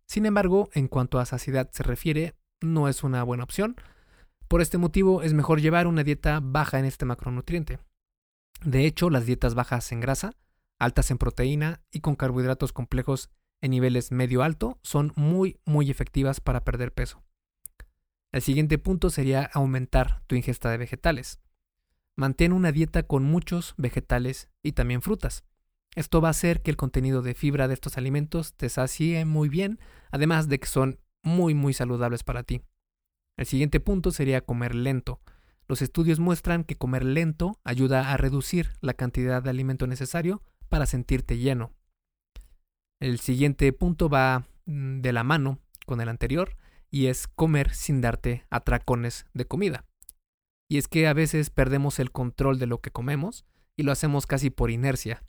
Sin 0.05 0.25
embargo, 0.25 0.69
en 0.73 0.87
cuanto 0.87 1.19
a 1.19 1.25
saciedad 1.25 1.69
se 1.71 1.83
refiere, 1.83 2.35
no 2.61 2.89
es 2.89 3.03
una 3.03 3.23
buena 3.23 3.43
opción. 3.43 3.75
Por 4.47 4.61
este 4.61 4.77
motivo 4.77 5.23
es 5.23 5.33
mejor 5.33 5.61
llevar 5.61 5.87
una 5.87 6.03
dieta 6.03 6.39
baja 6.41 6.77
en 6.77 6.85
este 6.85 7.05
macronutriente. 7.05 7.79
De 8.63 8.85
hecho, 8.85 9.09
las 9.09 9.25
dietas 9.25 9.55
bajas 9.55 9.91
en 9.91 10.01
grasa, 10.01 10.33
altas 10.79 11.09
en 11.09 11.17
proteína 11.17 11.81
y 11.91 12.01
con 12.01 12.15
carbohidratos 12.15 12.73
complejos 12.73 13.29
en 13.61 13.71
niveles 13.71 14.11
medio 14.11 14.43
alto 14.43 14.79
son 14.83 15.11
muy 15.15 15.59
muy 15.65 15.89
efectivas 15.89 16.39
para 16.39 16.63
perder 16.63 16.93
peso. 16.93 17.23
El 18.31 18.41
siguiente 18.41 18.77
punto 18.77 19.09
sería 19.09 19.49
aumentar 19.53 20.21
tu 20.27 20.35
ingesta 20.35 20.69
de 20.69 20.77
vegetales. 20.77 21.39
Mantén 22.17 22.53
una 22.53 22.71
dieta 22.71 23.03
con 23.03 23.23
muchos 23.23 23.73
vegetales 23.77 24.49
y 24.61 24.73
también 24.73 25.01
frutas. 25.01 25.43
Esto 25.95 26.19
va 26.19 26.27
a 26.27 26.31
hacer 26.31 26.61
que 26.61 26.71
el 26.71 26.77
contenido 26.77 27.21
de 27.21 27.33
fibra 27.33 27.67
de 27.67 27.73
estos 27.73 27.97
alimentos 27.97 28.53
te 28.53 28.67
sacie 28.67 29.23
muy 29.23 29.47
bien, 29.47 29.79
además 30.11 30.49
de 30.49 30.59
que 30.59 30.67
son 30.67 30.99
muy 31.23 31.53
muy 31.53 31.73
saludables 31.73 32.23
para 32.23 32.43
ti. 32.43 32.61
El 33.37 33.45
siguiente 33.45 33.79
punto 33.79 34.11
sería 34.11 34.41
comer 34.41 34.75
lento. 34.75 35.21
Los 35.67 35.81
estudios 35.81 36.19
muestran 36.19 36.63
que 36.63 36.75
comer 36.75 37.03
lento 37.03 37.59
ayuda 37.63 38.11
a 38.11 38.17
reducir 38.17 38.73
la 38.81 38.93
cantidad 38.93 39.41
de 39.41 39.49
alimento 39.49 39.87
necesario 39.87 40.43
para 40.69 40.85
sentirte 40.85 41.37
lleno. 41.37 41.71
El 42.99 43.19
siguiente 43.19 43.71
punto 43.73 44.09
va 44.09 44.45
mm, 44.65 45.01
de 45.01 45.13
la 45.13 45.23
mano 45.23 45.59
con 45.85 46.01
el 46.01 46.09
anterior 46.09 46.55
y 46.89 47.07
es 47.07 47.27
comer 47.27 47.73
sin 47.73 48.01
darte 48.01 48.45
atracones 48.49 49.25
de 49.33 49.45
comida. 49.45 49.85
Y 50.69 50.77
es 50.77 50.87
que 50.87 51.07
a 51.07 51.13
veces 51.13 51.49
perdemos 51.49 51.99
el 51.99 52.11
control 52.11 52.57
de 52.57 52.67
lo 52.67 52.79
que 52.79 52.91
comemos 52.91 53.45
y 53.75 53.83
lo 53.83 53.91
hacemos 53.91 54.25
casi 54.25 54.49
por 54.49 54.71
inercia. 54.71 55.23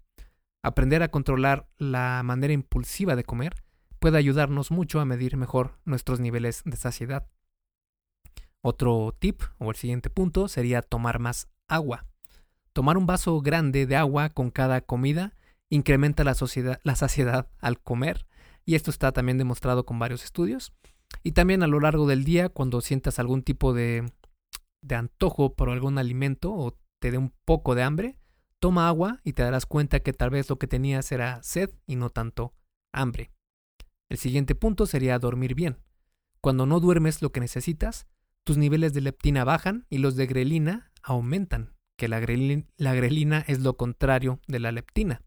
Aprender 0.63 1.03
a 1.03 1.11
controlar 1.11 1.69
la 1.77 2.23
manera 2.25 2.53
impulsiva 2.53 3.17
de 3.17 3.25
comer 3.25 3.65
puede 3.99 4.19
ayudarnos 4.19 4.71
mucho 4.71 5.01
a 5.01 5.05
medir 5.05 5.37
mejor 5.37 5.79
nuestros 5.85 6.21
niveles 6.21 6.63
de 6.65 6.77
saciedad. 6.77 7.27
Otro 8.63 9.15
tip 9.19 9.43
o 9.59 9.71
el 9.71 9.77
siguiente 9.77 10.11
punto 10.11 10.49
sería 10.49 10.83
tomar 10.83 11.19
más 11.19 11.49
agua. 11.69 12.07
Tomar 12.73 12.97
un 12.97 13.07
vaso 13.07 13.41
grande 13.41 13.87
de 13.87 13.97
agua 13.97 14.29
con 14.31 14.51
cada 14.51 14.81
comida 14.81 15.35
incrementa 15.71 16.25
la, 16.25 16.35
la 16.83 16.97
saciedad 16.97 17.51
al 17.61 17.81
comer 17.81 18.27
y 18.65 18.75
esto 18.75 18.91
está 18.91 19.13
también 19.13 19.39
demostrado 19.39 19.87
con 19.87 19.99
varios 19.99 20.25
estudios. 20.25 20.73
Y 21.23 21.33
también 21.33 21.63
a 21.63 21.69
lo 21.69 21.81
largo 21.81 22.07
del 22.07 22.25
día, 22.25 22.49
cuando 22.49 22.81
sientas 22.81 23.19
algún 23.19 23.43
tipo 23.43 23.73
de, 23.73 24.11
de 24.83 24.95
antojo 24.95 25.55
por 25.55 25.71
algún 25.71 25.99
alimento 25.99 26.53
o 26.53 26.77
te 27.01 27.11
dé 27.11 27.19
un 27.19 27.33
poco 27.45 27.75
de 27.75 27.85
hambre, 27.85 28.19
toma 28.59 28.89
agua 28.89 29.21
y 29.23 29.33
te 29.33 29.43
darás 29.43 29.67
cuenta 29.67 30.01
que 30.01 30.13
tal 30.13 30.31
vez 30.31 30.51
lo 30.51 30.59
que 30.59 30.67
tenías 30.67 31.11
era 31.13 31.43
sed 31.43 31.71
y 31.87 31.97
no 31.97 32.11
tanto 32.11 32.55
hambre. 32.93 33.31
El 34.09 34.19
siguiente 34.19 34.55
punto 34.55 34.87
sería 34.87 35.19
dormir 35.19 35.55
bien. 35.55 35.79
Cuando 36.41 36.67
no 36.67 36.81
duermes 36.81 37.23
lo 37.23 37.31
que 37.31 37.41
necesitas, 37.41 38.07
tus 38.45 38.57
niveles 38.57 38.93
de 38.95 39.01
leptina 39.01 39.45
bajan 39.45 39.87
y 39.91 39.99
los 39.99 40.17
de 40.17 40.27
grelina 40.27 40.93
aumentan, 41.03 41.75
que 41.97 42.09
la, 42.09 42.21
la 42.21 42.95
grelina 42.95 43.45
es 43.47 43.61
lo 43.61 43.77
contrario 43.77 44.41
de 44.47 44.61
la 44.61 44.73
leptina. 44.73 45.23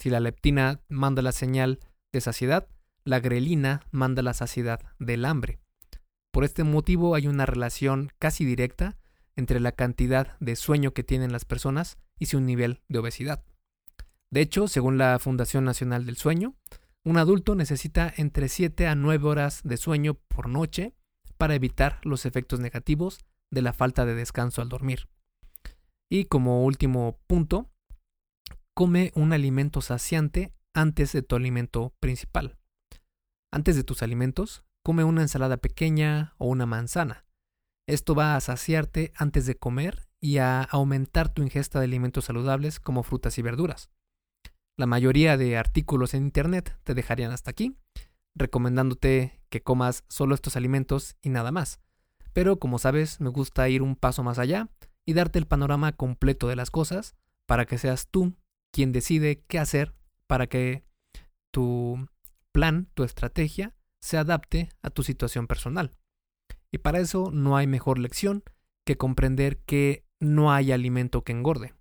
Si 0.00 0.08
la 0.08 0.18
leptina 0.18 0.80
manda 0.88 1.20
la 1.20 1.30
señal 1.30 1.78
de 2.10 2.22
saciedad, 2.22 2.66
la 3.04 3.20
grelina 3.20 3.82
manda 3.90 4.22
la 4.22 4.32
saciedad 4.32 4.80
del 4.98 5.26
hambre. 5.26 5.60
Por 6.32 6.44
este 6.44 6.64
motivo 6.64 7.14
hay 7.14 7.26
una 7.26 7.44
relación 7.44 8.10
casi 8.18 8.46
directa 8.46 8.96
entre 9.36 9.60
la 9.60 9.72
cantidad 9.72 10.38
de 10.40 10.56
sueño 10.56 10.94
que 10.94 11.04
tienen 11.04 11.32
las 11.32 11.44
personas 11.44 11.98
y 12.18 12.26
su 12.26 12.40
nivel 12.40 12.80
de 12.88 12.98
obesidad. 12.98 13.44
De 14.30 14.40
hecho, 14.40 14.68
según 14.68 14.96
la 14.96 15.18
Fundación 15.18 15.66
Nacional 15.66 16.06
del 16.06 16.16
Sueño, 16.16 16.54
un 17.04 17.18
adulto 17.18 17.54
necesita 17.54 18.10
entre 18.16 18.48
7 18.48 18.86
a 18.86 18.94
9 18.94 19.28
horas 19.28 19.60
de 19.64 19.76
sueño 19.76 20.14
por 20.14 20.48
noche 20.48 20.94
para 21.36 21.54
evitar 21.54 22.00
los 22.04 22.24
efectos 22.24 22.58
negativos 22.58 23.18
de 23.50 23.60
la 23.60 23.74
falta 23.74 24.06
de 24.06 24.14
descanso 24.14 24.62
al 24.62 24.70
dormir. 24.70 25.10
Y 26.08 26.24
como 26.24 26.64
último 26.64 27.20
punto, 27.26 27.70
come 28.80 29.12
un 29.14 29.34
alimento 29.34 29.82
saciante 29.82 30.54
antes 30.72 31.12
de 31.12 31.20
tu 31.20 31.36
alimento 31.36 31.92
principal. 32.00 32.56
Antes 33.52 33.76
de 33.76 33.84
tus 33.84 34.02
alimentos, 34.02 34.64
come 34.82 35.04
una 35.04 35.20
ensalada 35.20 35.58
pequeña 35.58 36.32
o 36.38 36.46
una 36.46 36.64
manzana. 36.64 37.26
Esto 37.86 38.14
va 38.14 38.36
a 38.36 38.40
saciarte 38.40 39.12
antes 39.16 39.44
de 39.44 39.54
comer 39.54 40.08
y 40.18 40.38
a 40.38 40.62
aumentar 40.62 41.28
tu 41.28 41.42
ingesta 41.42 41.78
de 41.78 41.84
alimentos 41.84 42.24
saludables 42.24 42.80
como 42.80 43.02
frutas 43.02 43.36
y 43.36 43.42
verduras. 43.42 43.90
La 44.78 44.86
mayoría 44.86 45.36
de 45.36 45.58
artículos 45.58 46.14
en 46.14 46.22
Internet 46.22 46.74
te 46.82 46.94
dejarían 46.94 47.32
hasta 47.32 47.50
aquí, 47.50 47.76
recomendándote 48.34 49.42
que 49.50 49.60
comas 49.60 50.04
solo 50.08 50.34
estos 50.34 50.56
alimentos 50.56 51.16
y 51.20 51.28
nada 51.28 51.52
más. 51.52 51.80
Pero 52.32 52.58
como 52.58 52.78
sabes, 52.78 53.20
me 53.20 53.28
gusta 53.28 53.68
ir 53.68 53.82
un 53.82 53.94
paso 53.94 54.22
más 54.22 54.38
allá 54.38 54.70
y 55.04 55.12
darte 55.12 55.38
el 55.38 55.46
panorama 55.46 55.92
completo 55.92 56.48
de 56.48 56.56
las 56.56 56.70
cosas 56.70 57.14
para 57.44 57.66
que 57.66 57.76
seas 57.76 58.08
tú 58.10 58.36
quien 58.72 58.92
decide 58.92 59.42
qué 59.46 59.58
hacer 59.58 59.94
para 60.26 60.46
que 60.46 60.84
tu 61.52 62.08
plan, 62.52 62.88
tu 62.94 63.04
estrategia, 63.04 63.74
se 64.00 64.16
adapte 64.16 64.70
a 64.82 64.90
tu 64.90 65.02
situación 65.02 65.46
personal. 65.46 65.96
Y 66.72 66.78
para 66.78 67.00
eso 67.00 67.30
no 67.32 67.56
hay 67.56 67.66
mejor 67.66 67.98
lección 67.98 68.44
que 68.86 68.96
comprender 68.96 69.58
que 69.58 70.04
no 70.20 70.52
hay 70.52 70.72
alimento 70.72 71.24
que 71.24 71.32
engorde. 71.32 71.74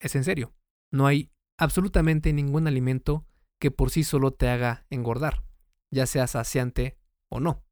Es 0.00 0.16
en 0.16 0.24
serio, 0.24 0.52
no 0.92 1.06
hay 1.06 1.30
absolutamente 1.58 2.32
ningún 2.32 2.66
alimento 2.66 3.26
que 3.60 3.70
por 3.70 3.90
sí 3.90 4.04
solo 4.04 4.32
te 4.32 4.48
haga 4.48 4.86
engordar, 4.90 5.44
ya 5.90 6.06
sea 6.06 6.26
saciante 6.26 6.98
o 7.30 7.40
no. 7.40 7.62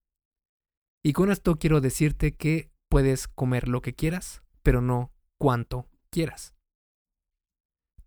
Y 1.02 1.12
con 1.12 1.30
esto 1.30 1.58
quiero 1.58 1.80
decirte 1.80 2.36
que 2.36 2.70
puedes 2.88 3.28
comer 3.28 3.68
lo 3.68 3.80
que 3.80 3.94
quieras, 3.94 4.42
pero 4.62 4.80
no 4.82 5.12
cuanto 5.38 5.88
quieras 6.10 6.57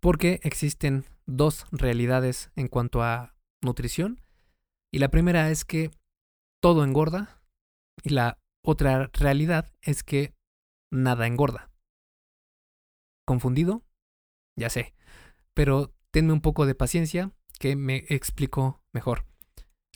porque 0.02 0.40
existen 0.42 1.04
dos 1.26 1.64
realidades 1.70 2.50
en 2.56 2.66
cuanto 2.66 3.02
a 3.02 3.36
nutrición. 3.62 4.20
Y 4.92 4.98
la 4.98 5.10
primera 5.10 5.50
es 5.50 5.64
que 5.64 5.90
todo 6.60 6.84
engorda 6.84 7.40
y 8.02 8.10
la 8.10 8.38
otra 8.64 9.10
realidad 9.12 9.72
es 9.80 10.02
que 10.02 10.34
nada 10.92 11.26
engorda. 11.26 11.70
¿Confundido? 13.26 13.84
Ya 14.58 14.68
sé, 14.68 14.94
pero 15.54 15.94
tenme 16.10 16.32
un 16.32 16.40
poco 16.40 16.66
de 16.66 16.74
paciencia 16.74 17.32
que 17.58 17.76
me 17.76 18.04
explico 18.08 18.82
mejor. 18.92 19.24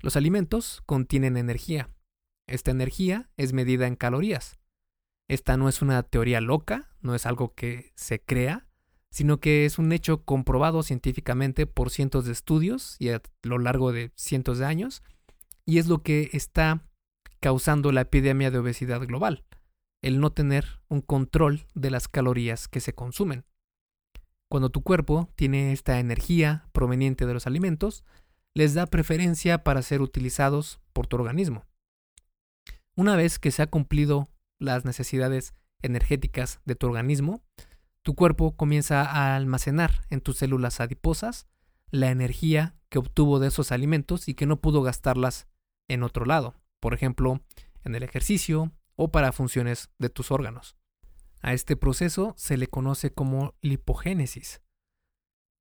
Los 0.02 0.16
alimentos 0.16 0.82
contienen 0.86 1.36
energía. 1.36 1.90
Esta 2.48 2.70
energía 2.70 3.28
es 3.36 3.52
medida 3.52 3.88
en 3.88 3.96
calorías. 3.96 4.58
Esta 5.28 5.56
no 5.56 5.68
es 5.68 5.82
una 5.82 6.04
teoría 6.04 6.40
loca, 6.40 6.94
no 7.00 7.16
es 7.16 7.26
algo 7.26 7.54
que 7.54 7.92
se 7.96 8.20
crea, 8.22 8.65
sino 9.16 9.40
que 9.40 9.64
es 9.64 9.78
un 9.78 9.92
hecho 9.92 10.26
comprobado 10.26 10.82
científicamente 10.82 11.66
por 11.66 11.88
cientos 11.88 12.26
de 12.26 12.32
estudios 12.32 12.96
y 12.98 13.08
a 13.08 13.22
lo 13.44 13.58
largo 13.58 13.90
de 13.90 14.10
cientos 14.14 14.58
de 14.58 14.66
años, 14.66 15.02
y 15.64 15.78
es 15.78 15.86
lo 15.86 16.02
que 16.02 16.28
está 16.34 16.86
causando 17.40 17.92
la 17.92 18.02
epidemia 18.02 18.50
de 18.50 18.58
obesidad 18.58 19.00
global, 19.00 19.46
el 20.02 20.20
no 20.20 20.32
tener 20.32 20.82
un 20.88 21.00
control 21.00 21.64
de 21.74 21.90
las 21.90 22.08
calorías 22.08 22.68
que 22.68 22.80
se 22.80 22.94
consumen. 22.94 23.46
Cuando 24.50 24.68
tu 24.68 24.82
cuerpo 24.82 25.30
tiene 25.34 25.72
esta 25.72 25.98
energía 25.98 26.68
proveniente 26.72 27.24
de 27.24 27.32
los 27.32 27.46
alimentos, 27.46 28.04
les 28.54 28.74
da 28.74 28.84
preferencia 28.84 29.64
para 29.64 29.80
ser 29.80 30.02
utilizados 30.02 30.78
por 30.92 31.06
tu 31.06 31.16
organismo. 31.16 31.64
Una 32.94 33.16
vez 33.16 33.38
que 33.38 33.50
se 33.50 33.62
ha 33.62 33.66
cumplido 33.66 34.28
las 34.60 34.84
necesidades 34.84 35.54
energéticas 35.80 36.60
de 36.66 36.74
tu 36.74 36.86
organismo, 36.86 37.42
tu 38.06 38.14
cuerpo 38.14 38.56
comienza 38.56 39.02
a 39.02 39.34
almacenar 39.34 40.06
en 40.10 40.20
tus 40.20 40.36
células 40.36 40.78
adiposas 40.78 41.48
la 41.90 42.12
energía 42.12 42.76
que 42.88 43.00
obtuvo 43.00 43.40
de 43.40 43.48
esos 43.48 43.72
alimentos 43.72 44.28
y 44.28 44.34
que 44.34 44.46
no 44.46 44.60
pudo 44.60 44.82
gastarlas 44.82 45.48
en 45.88 46.04
otro 46.04 46.24
lado, 46.24 46.54
por 46.78 46.94
ejemplo, 46.94 47.40
en 47.82 47.96
el 47.96 48.04
ejercicio 48.04 48.70
o 48.94 49.10
para 49.10 49.32
funciones 49.32 49.90
de 49.98 50.08
tus 50.08 50.30
órganos. 50.30 50.76
A 51.40 51.52
este 51.52 51.74
proceso 51.74 52.32
se 52.36 52.56
le 52.56 52.68
conoce 52.68 53.12
como 53.12 53.56
lipogénesis. 53.60 54.62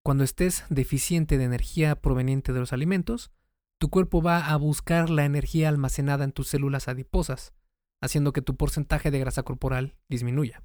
Cuando 0.03 0.23
estés 0.23 0.65
deficiente 0.69 1.39
de 1.39 1.45
energía 1.45 1.99
proveniente 1.99 2.53
de 2.53 2.59
los 2.59 2.73
alimentos, 2.73 3.31
tu 3.79 3.89
cuerpo 3.89 4.21
va 4.21 4.51
a 4.51 4.55
buscar 4.57 5.09
la 5.09 5.25
energía 5.25 5.67
almacenada 5.67 6.23
en 6.23 6.31
tus 6.31 6.49
células 6.49 6.89
adiposas, 6.89 7.55
haciendo 8.01 8.33
que 8.33 8.43
tu 8.43 8.55
porcentaje 8.55 9.09
de 9.09 9.17
grasa 9.17 9.41
corporal 9.41 9.97
disminuya. 10.09 10.63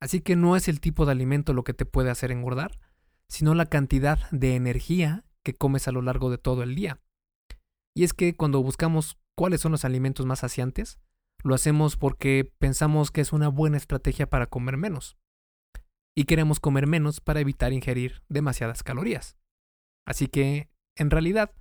Así 0.00 0.20
que 0.20 0.36
no 0.36 0.56
es 0.56 0.68
el 0.68 0.80
tipo 0.80 1.06
de 1.06 1.12
alimento 1.12 1.52
lo 1.52 1.64
que 1.64 1.74
te 1.74 1.86
puede 1.86 2.10
hacer 2.10 2.30
engordar, 2.30 2.78
sino 3.28 3.54
la 3.54 3.66
cantidad 3.66 4.30
de 4.30 4.54
energía 4.54 5.24
que 5.42 5.54
comes 5.54 5.88
a 5.88 5.92
lo 5.92 6.02
largo 6.02 6.30
de 6.30 6.38
todo 6.38 6.62
el 6.62 6.74
día. 6.74 7.00
Y 7.94 8.04
es 8.04 8.12
que 8.12 8.36
cuando 8.36 8.62
buscamos 8.62 9.18
cuáles 9.34 9.60
son 9.60 9.72
los 9.72 9.84
alimentos 9.84 10.26
más 10.26 10.40
saciantes, 10.40 10.98
lo 11.42 11.54
hacemos 11.54 11.96
porque 11.96 12.52
pensamos 12.58 13.10
que 13.10 13.20
es 13.20 13.32
una 13.32 13.48
buena 13.48 13.76
estrategia 13.76 14.28
para 14.28 14.46
comer 14.46 14.76
menos. 14.76 15.16
Y 16.14 16.24
queremos 16.24 16.60
comer 16.60 16.86
menos 16.86 17.20
para 17.20 17.40
evitar 17.40 17.72
ingerir 17.72 18.22
demasiadas 18.28 18.82
calorías. 18.82 19.36
Así 20.06 20.28
que, 20.28 20.70
en 20.96 21.10
realidad, 21.10 21.52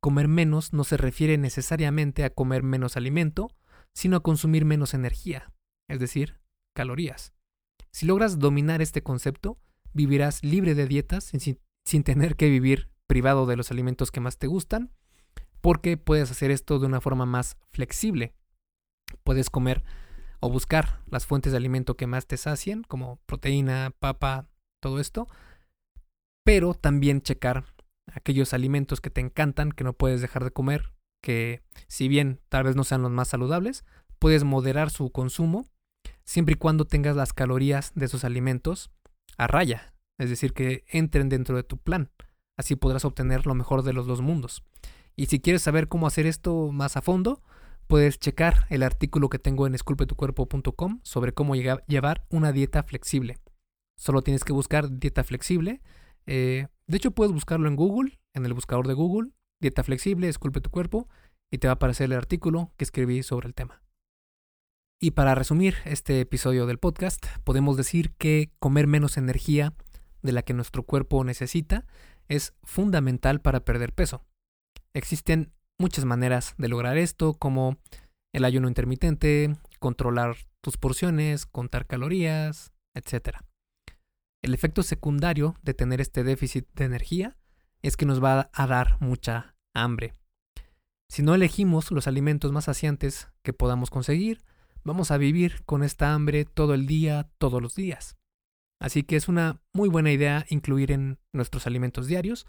comer 0.00 0.28
menos 0.28 0.72
no 0.72 0.84
se 0.84 0.96
refiere 0.96 1.38
necesariamente 1.38 2.24
a 2.24 2.30
comer 2.30 2.62
menos 2.62 2.96
alimento, 2.96 3.50
sino 3.94 4.16
a 4.16 4.22
consumir 4.22 4.64
menos 4.64 4.94
energía, 4.94 5.52
es 5.88 6.00
decir, 6.00 6.40
calorías. 6.74 7.33
Si 7.94 8.06
logras 8.06 8.40
dominar 8.40 8.82
este 8.82 9.04
concepto, 9.04 9.56
vivirás 9.92 10.42
libre 10.42 10.74
de 10.74 10.88
dietas 10.88 11.30
sin, 11.84 12.02
tener 12.02 12.34
que 12.34 12.50
vivir 12.50 12.90
privado 13.06 13.46
de 13.46 13.54
los 13.54 13.70
alimentos 13.70 14.10
que 14.10 14.18
más 14.18 14.36
te 14.36 14.48
gustan, 14.48 14.90
porque 15.60 15.96
puedes 15.96 16.28
hacer 16.32 16.50
esto 16.50 16.80
de 16.80 16.86
una 16.86 17.00
forma 17.00 17.24
más 17.24 17.56
flexible. 17.70 18.34
Puedes 19.22 19.48
comer 19.48 19.84
o 20.40 20.50
buscar 20.50 21.04
las 21.08 21.24
fuentes 21.24 21.52
de 21.52 21.58
alimento 21.58 21.96
que 21.96 22.08
más 22.08 22.26
te 22.26 22.36
sacien, 22.36 22.82
como 22.82 23.20
proteína, 23.26 23.92
papa, 24.00 24.48
todo 24.82 24.98
esto, 24.98 25.28
pero 26.44 26.74
también 26.74 27.22
checar 27.22 27.76
aquellos 28.12 28.54
alimentos 28.54 29.00
que 29.00 29.10
te 29.10 29.20
encantan, 29.20 29.70
que 29.70 29.84
no 29.84 29.92
puedes 29.92 30.20
dejar 30.20 30.42
de 30.42 30.50
comer, 30.50 30.92
que 31.22 31.62
si 31.86 32.08
bien 32.08 32.40
tal 32.48 32.64
vez 32.64 32.74
no 32.74 32.82
sean 32.82 33.02
los 33.02 33.12
más 33.12 33.28
saludables, 33.28 33.84
puedes 34.18 34.42
moderar 34.42 34.90
su 34.90 35.12
consumo 35.12 35.68
siempre 36.24 36.54
y 36.54 36.56
cuando 36.56 36.84
tengas 36.84 37.16
las 37.16 37.32
calorías 37.32 37.92
de 37.94 38.06
esos 38.06 38.24
alimentos 38.24 38.90
a 39.36 39.46
raya, 39.46 39.94
es 40.18 40.30
decir, 40.30 40.52
que 40.52 40.84
entren 40.88 41.28
dentro 41.28 41.56
de 41.56 41.62
tu 41.62 41.78
plan. 41.78 42.10
Así 42.56 42.76
podrás 42.76 43.04
obtener 43.04 43.46
lo 43.46 43.54
mejor 43.54 43.82
de 43.82 43.92
los 43.92 44.06
dos 44.06 44.20
mundos. 44.20 44.62
Y 45.16 45.26
si 45.26 45.40
quieres 45.40 45.62
saber 45.62 45.88
cómo 45.88 46.06
hacer 46.06 46.26
esto 46.26 46.70
más 46.72 46.96
a 46.96 47.02
fondo, 47.02 47.42
puedes 47.86 48.18
checar 48.18 48.66
el 48.70 48.82
artículo 48.82 49.28
que 49.28 49.38
tengo 49.38 49.66
en 49.66 49.74
esculpetucuerpo.com 49.74 51.00
sobre 51.02 51.32
cómo 51.32 51.54
llevar 51.54 52.26
una 52.30 52.52
dieta 52.52 52.82
flexible. 52.82 53.38
Solo 53.96 54.22
tienes 54.22 54.44
que 54.44 54.52
buscar 54.52 54.98
dieta 54.98 55.22
flexible. 55.22 55.82
Eh, 56.26 56.66
de 56.86 56.96
hecho, 56.96 57.12
puedes 57.12 57.32
buscarlo 57.32 57.68
en 57.68 57.76
Google, 57.76 58.20
en 58.34 58.44
el 58.46 58.54
buscador 58.54 58.88
de 58.88 58.94
Google, 58.94 59.30
dieta 59.60 59.84
flexible, 59.84 60.28
esculpe 60.28 60.60
tu 60.60 60.70
cuerpo, 60.70 61.08
y 61.50 61.58
te 61.58 61.68
va 61.68 61.72
a 61.72 61.74
aparecer 61.74 62.06
el 62.06 62.18
artículo 62.18 62.72
que 62.76 62.84
escribí 62.84 63.22
sobre 63.22 63.46
el 63.46 63.54
tema. 63.54 63.83
Y 65.00 65.10
para 65.10 65.34
resumir 65.34 65.76
este 65.84 66.20
episodio 66.20 66.66
del 66.66 66.78
podcast, 66.78 67.26
podemos 67.44 67.76
decir 67.76 68.12
que 68.12 68.52
comer 68.58 68.86
menos 68.86 69.16
energía 69.16 69.74
de 70.22 70.32
la 70.32 70.42
que 70.42 70.54
nuestro 70.54 70.84
cuerpo 70.84 71.22
necesita 71.24 71.86
es 72.28 72.54
fundamental 72.62 73.40
para 73.40 73.64
perder 73.64 73.92
peso. 73.92 74.24
Existen 74.94 75.52
muchas 75.78 76.04
maneras 76.04 76.54
de 76.56 76.68
lograr 76.68 76.96
esto, 76.96 77.34
como 77.34 77.76
el 78.32 78.44
ayuno 78.44 78.68
intermitente, 78.68 79.56
controlar 79.78 80.36
tus 80.60 80.76
porciones, 80.76 81.44
contar 81.44 81.86
calorías, 81.86 82.72
etc. 82.94 83.38
El 84.42 84.54
efecto 84.54 84.82
secundario 84.82 85.56
de 85.62 85.74
tener 85.74 86.00
este 86.00 86.24
déficit 86.24 86.66
de 86.74 86.84
energía 86.84 87.36
es 87.82 87.96
que 87.96 88.06
nos 88.06 88.22
va 88.22 88.50
a 88.52 88.66
dar 88.66 88.96
mucha 89.00 89.54
hambre. 89.74 90.14
Si 91.10 91.22
no 91.22 91.34
elegimos 91.34 91.90
los 91.90 92.06
alimentos 92.06 92.50
más 92.52 92.64
saciantes 92.64 93.28
que 93.42 93.52
podamos 93.52 93.90
conseguir, 93.90 94.42
vamos 94.84 95.10
a 95.10 95.18
vivir 95.18 95.64
con 95.64 95.82
esta 95.82 96.14
hambre 96.14 96.44
todo 96.44 96.74
el 96.74 96.86
día, 96.86 97.30
todos 97.38 97.60
los 97.60 97.74
días. 97.74 98.16
Así 98.80 99.02
que 99.02 99.16
es 99.16 99.28
una 99.28 99.60
muy 99.72 99.88
buena 99.88 100.12
idea 100.12 100.44
incluir 100.48 100.92
en 100.92 101.18
nuestros 101.32 101.66
alimentos 101.66 102.06
diarios 102.06 102.46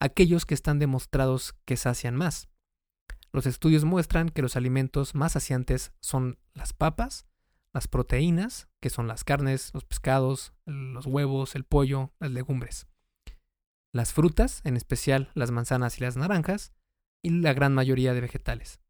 aquellos 0.00 0.44
que 0.44 0.54
están 0.54 0.78
demostrados 0.78 1.54
que 1.64 1.76
sacian 1.76 2.16
más. 2.16 2.48
Los 3.32 3.46
estudios 3.46 3.84
muestran 3.84 4.28
que 4.28 4.42
los 4.42 4.56
alimentos 4.56 5.14
más 5.14 5.32
saciantes 5.32 5.92
son 6.00 6.38
las 6.54 6.72
papas, 6.72 7.26
las 7.72 7.88
proteínas, 7.88 8.68
que 8.80 8.90
son 8.90 9.06
las 9.06 9.24
carnes, 9.24 9.70
los 9.74 9.84
pescados, 9.84 10.54
los 10.64 11.06
huevos, 11.06 11.54
el 11.54 11.64
pollo, 11.64 12.12
las 12.18 12.30
legumbres. 12.30 12.86
Las 13.92 14.12
frutas, 14.12 14.60
en 14.64 14.76
especial 14.76 15.30
las 15.34 15.50
manzanas 15.50 15.98
y 15.98 16.00
las 16.02 16.16
naranjas, 16.16 16.72
y 17.22 17.30
la 17.30 17.52
gran 17.52 17.74
mayoría 17.74 18.14
de 18.14 18.20
vegetales. 18.20 18.80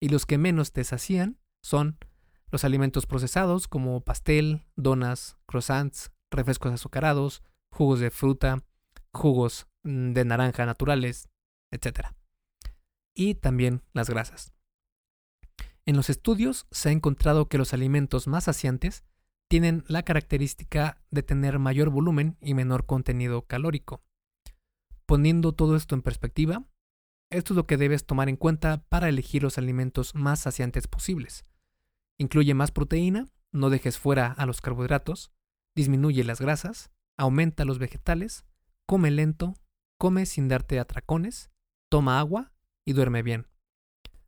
Y 0.00 0.08
los 0.08 0.26
que 0.26 0.38
menos 0.38 0.72
te 0.72 0.84
sacían 0.84 1.38
son 1.62 1.98
los 2.52 2.64
alimentos 2.64 3.06
procesados 3.06 3.66
como 3.66 4.02
pastel, 4.02 4.66
donas, 4.76 5.38
croissants, 5.46 6.12
refrescos 6.30 6.72
azucarados, 6.72 7.42
jugos 7.72 7.98
de 7.98 8.10
fruta, 8.10 8.62
jugos 9.12 9.66
mm, 9.82 10.12
de 10.12 10.24
naranja 10.26 10.66
naturales, 10.66 11.30
etc. 11.70 12.08
Y 13.14 13.34
también 13.36 13.82
las 13.94 14.10
grasas. 14.10 14.52
En 15.86 15.96
los 15.96 16.10
estudios 16.10 16.66
se 16.70 16.90
ha 16.90 16.92
encontrado 16.92 17.48
que 17.48 17.58
los 17.58 17.72
alimentos 17.72 18.28
más 18.28 18.44
saciantes 18.44 19.04
tienen 19.48 19.82
la 19.88 20.02
característica 20.02 21.02
de 21.10 21.22
tener 21.22 21.58
mayor 21.58 21.88
volumen 21.88 22.36
y 22.40 22.54
menor 22.54 22.84
contenido 22.84 23.46
calórico. 23.46 24.04
Poniendo 25.06 25.52
todo 25.52 25.74
esto 25.74 25.94
en 25.94 26.02
perspectiva, 26.02 26.64
esto 27.30 27.54
es 27.54 27.56
lo 27.56 27.66
que 27.66 27.78
debes 27.78 28.04
tomar 28.04 28.28
en 28.28 28.36
cuenta 28.36 28.84
para 28.90 29.08
elegir 29.08 29.42
los 29.42 29.56
alimentos 29.56 30.14
más 30.14 30.40
saciantes 30.40 30.86
posibles. 30.86 31.44
Incluye 32.18 32.54
más 32.54 32.70
proteína, 32.70 33.28
no 33.52 33.70
dejes 33.70 33.98
fuera 33.98 34.32
a 34.32 34.46
los 34.46 34.60
carbohidratos, 34.60 35.32
disminuye 35.74 36.24
las 36.24 36.40
grasas, 36.40 36.90
aumenta 37.16 37.64
los 37.64 37.78
vegetales, 37.78 38.44
come 38.86 39.10
lento, 39.10 39.54
come 39.98 40.26
sin 40.26 40.48
darte 40.48 40.78
atracones, 40.78 41.50
toma 41.90 42.18
agua 42.18 42.52
y 42.84 42.92
duerme 42.92 43.22
bien. 43.22 43.46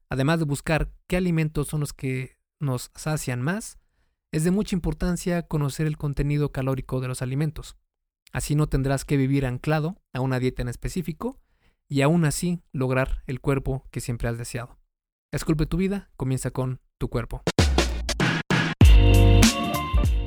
Además 0.09 0.39
de 0.39 0.45
buscar 0.45 0.93
qué 1.07 1.17
alimentos 1.17 1.69
son 1.69 1.81
los 1.81 1.93
que 1.93 2.39
nos 2.61 2.91
sacian 2.95 3.43
más, 3.43 3.79
es 4.33 4.45
de 4.45 4.51
mucha 4.51 4.75
importancia 4.75 5.43
conocer 5.43 5.87
el 5.87 5.97
contenido 5.97 6.53
calórico 6.53 7.01
de 7.01 7.09
los 7.09 7.23
alimentos. 7.23 7.77
Así 8.33 8.55
no 8.55 8.67
tendrás 8.69 9.05
que 9.05 9.17
vivir 9.17 9.47
anclado 9.47 10.03
a 10.13 10.21
una 10.21 10.41
dieta 10.41 10.63
en 10.63 10.69
específico 10.69 11.41
y 11.89 12.03
aún 12.03 12.25
así 12.25 12.61
lograr 12.73 13.23
el 13.27 13.41
cuerpo 13.41 13.87
que 13.91 14.01
siempre 14.01 14.29
has 14.29 14.39
deseado. 14.39 14.79
Esculpe 15.33 15.67
tu 15.67 15.77
vida, 15.77 16.11
comienza 16.17 16.51
con 16.51 16.81
tu 16.99 17.09
cuerpo. 17.09 17.45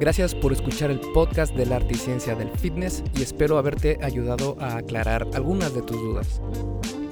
Gracias 0.00 0.34
por 0.34 0.52
escuchar 0.52 0.90
el 0.90 0.98
podcast 0.98 1.54
de 1.54 1.66
la 1.66 1.76
arte 1.76 1.94
y 1.94 1.98
ciencia 1.98 2.34
del 2.34 2.50
fitness 2.50 3.04
y 3.16 3.22
espero 3.22 3.58
haberte 3.58 3.98
ayudado 4.02 4.56
a 4.60 4.78
aclarar 4.78 5.26
algunas 5.34 5.72
de 5.72 5.82
tus 5.82 5.96
dudas. 5.96 6.40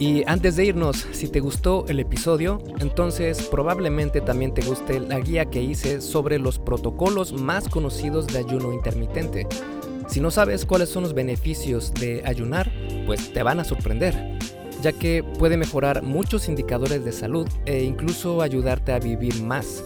Y 0.00 0.24
antes 0.26 0.56
de 0.56 0.64
irnos, 0.64 1.06
si 1.12 1.28
te 1.28 1.38
gustó 1.38 1.84
el 1.86 2.00
episodio, 2.00 2.60
entonces 2.80 3.42
probablemente 3.42 4.20
también 4.20 4.52
te 4.52 4.62
guste 4.62 4.98
la 4.98 5.20
guía 5.20 5.44
que 5.44 5.62
hice 5.62 6.00
sobre 6.00 6.40
los 6.40 6.58
protocolos 6.58 7.32
más 7.40 7.68
conocidos 7.68 8.26
de 8.26 8.38
ayuno 8.38 8.72
intermitente. 8.72 9.46
Si 10.08 10.20
no 10.20 10.32
sabes 10.32 10.66
cuáles 10.66 10.88
son 10.88 11.04
los 11.04 11.14
beneficios 11.14 11.94
de 11.94 12.22
ayunar, 12.26 12.72
pues 13.06 13.32
te 13.32 13.44
van 13.44 13.60
a 13.60 13.64
sorprender, 13.64 14.38
ya 14.82 14.92
que 14.92 15.22
puede 15.38 15.56
mejorar 15.56 16.02
muchos 16.02 16.48
indicadores 16.48 17.04
de 17.04 17.12
salud 17.12 17.48
e 17.64 17.84
incluso 17.84 18.42
ayudarte 18.42 18.92
a 18.92 18.98
vivir 18.98 19.40
más. 19.44 19.84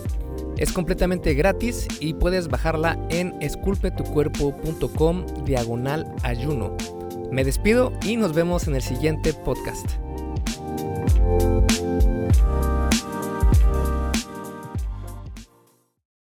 Es 0.56 0.72
completamente 0.72 1.34
gratis 1.34 1.86
y 2.00 2.14
puedes 2.14 2.48
bajarla 2.48 2.98
en 3.10 3.34
esculpetucuerpo.com 3.40 5.26
diagonal 5.44 6.12
ayuno. 6.22 6.76
Me 7.30 7.44
despido 7.44 7.92
y 8.04 8.16
nos 8.16 8.32
vemos 8.34 8.66
en 8.68 8.76
el 8.76 8.82
siguiente 8.82 9.32
podcast. 9.32 9.86